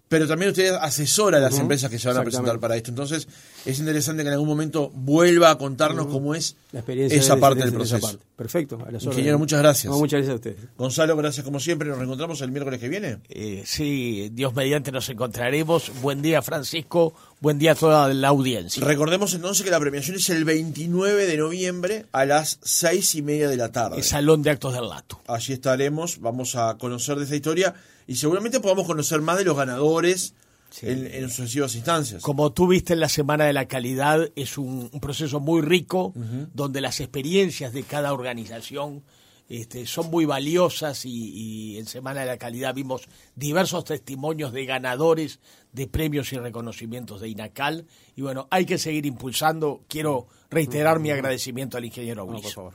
pero 0.08 0.28
también 0.28 0.52
usted 0.52 0.74
asesora 0.80 1.38
a 1.40 1.42
las 1.42 1.58
empresas 1.58 1.90
que 1.90 1.98
se 2.00 2.08
van 2.08 2.18
a 2.18 2.24
presentar 2.24 2.60
para 2.60 2.76
esto. 2.76 2.92
Entonces, 2.92 3.28
es 3.66 3.80
interesante 3.80 4.22
que 4.24 4.28
en 4.28 4.34
algún 4.34 4.48
momento 4.48 4.92
vuelva 4.94 5.50
a 5.50 5.58
contarnos 5.58 6.08
cómo 6.08 6.36
es 6.36 6.56
La 6.72 6.80
experiencia 6.82 7.18
esa 7.20 7.36
de- 7.36 7.42
parte 7.42 7.60
de- 7.60 7.66
del 7.66 7.74
proceso. 7.74 8.00
parte. 8.06 8.24
Perfecto. 8.36 8.78
a 8.86 8.92
las 8.92 9.04
Ingeniero, 9.04 9.40
muchas 9.40 9.60
gracias. 9.60 9.92
No, 9.92 9.98
muchas 9.98 10.18
gracias 10.20 10.34
a 10.34 10.36
ustedes. 10.36 10.58
Gonzalo, 10.78 11.16
gracias 11.16 11.44
como 11.46 11.60
siempre. 11.60 11.88
Nos 11.90 11.98
reencontramos 11.98 12.42
el 12.42 12.52
miércoles 12.52 12.80
que 12.80 12.90
viene. 12.90 13.18
Eh, 13.30 13.64
sí, 13.66 14.30
Dios 14.34 14.54
mediante 14.54 14.92
nos 14.92 15.08
encontraremos. 15.10 15.92
Buen 16.02 16.22
día, 16.22 16.42
Francisco. 16.42 17.14
Buen 17.40 17.58
día 17.60 17.72
a 17.72 17.76
toda 17.76 18.14
la 18.14 18.28
audiencia. 18.30 18.84
Recordemos 18.84 19.34
entonces 19.34 19.64
que 19.64 19.72
la 19.72 19.80
premiación 19.80 20.18
es 20.18 20.30
el 20.30 20.44
29 20.46 21.26
de 21.26 21.38
noviembre 21.38 22.06
a 22.12 22.26
las 22.26 22.60
seis 22.62 23.16
y 23.16 23.22
media 23.22 23.48
de 23.50 23.56
la 23.58 23.72
tarde. 23.72 23.98
El 23.98 24.04
Salón 24.04 24.44
de 24.44 24.50
Actos 24.52 24.74
del 24.74 24.90
Lato. 24.90 25.22
Allí 25.28 25.54
estaremos, 25.54 26.20
vamos 26.20 26.56
a 26.56 26.78
conocer 26.78 27.18
de 27.18 27.24
esta 27.24 27.36
historia 27.36 27.74
y 28.08 28.16
seguramente 28.16 28.60
podamos 28.60 28.86
conocer 28.86 29.22
más 29.22 29.38
de 29.38 29.46
los 29.46 29.58
ganadores 29.58 30.34
en, 30.82 31.08
en 31.08 31.30
sucesivas 31.30 31.76
instancias. 31.76 32.22
Como 32.22 32.52
tú 32.52 32.68
viste 32.68 32.94
en 32.94 33.00
la 33.00 33.10
Semana 33.10 33.46
de 33.46 33.54
la 33.54 33.68
Calidad, 33.68 34.30
es 34.36 34.58
un, 34.58 34.90
un 34.92 35.00
proceso 35.00 35.40
muy 35.40 35.62
rico, 35.62 36.14
donde 36.54 36.82
las 36.82 37.00
experiencias 37.00 37.74
de 37.74 37.84
cada 37.84 38.14
organización 38.14 39.04
este, 39.48 39.86
son 39.86 40.10
muy 40.10 40.26
valiosas 40.26 41.06
y, 41.06 41.12
y 41.12 41.78
en 41.78 41.86
Semana 41.86 42.22
de 42.22 42.26
la 42.26 42.38
Calidad 42.38 42.74
vimos 42.74 43.04
diversos 43.36 43.86
testimonios 43.86 44.52
de 44.52 44.66
ganadores 44.66 45.40
de 45.72 45.88
premios 45.88 46.34
y 46.34 46.38
reconocimientos 46.38 47.22
de 47.22 47.30
INACAL. 47.30 47.86
Y 48.16 48.22
bueno, 48.22 48.48
hay 48.50 48.66
que 48.66 48.78
seguir 48.78 49.06
impulsando. 49.06 49.82
Quiero 49.88 50.28
reiterar 50.50 51.00
mi 51.00 51.12
agradecimiento 51.12 51.78
al 51.78 51.86
ingeniero 51.86 52.26
No, 52.26 52.42
por 52.42 52.52
favor. 52.52 52.74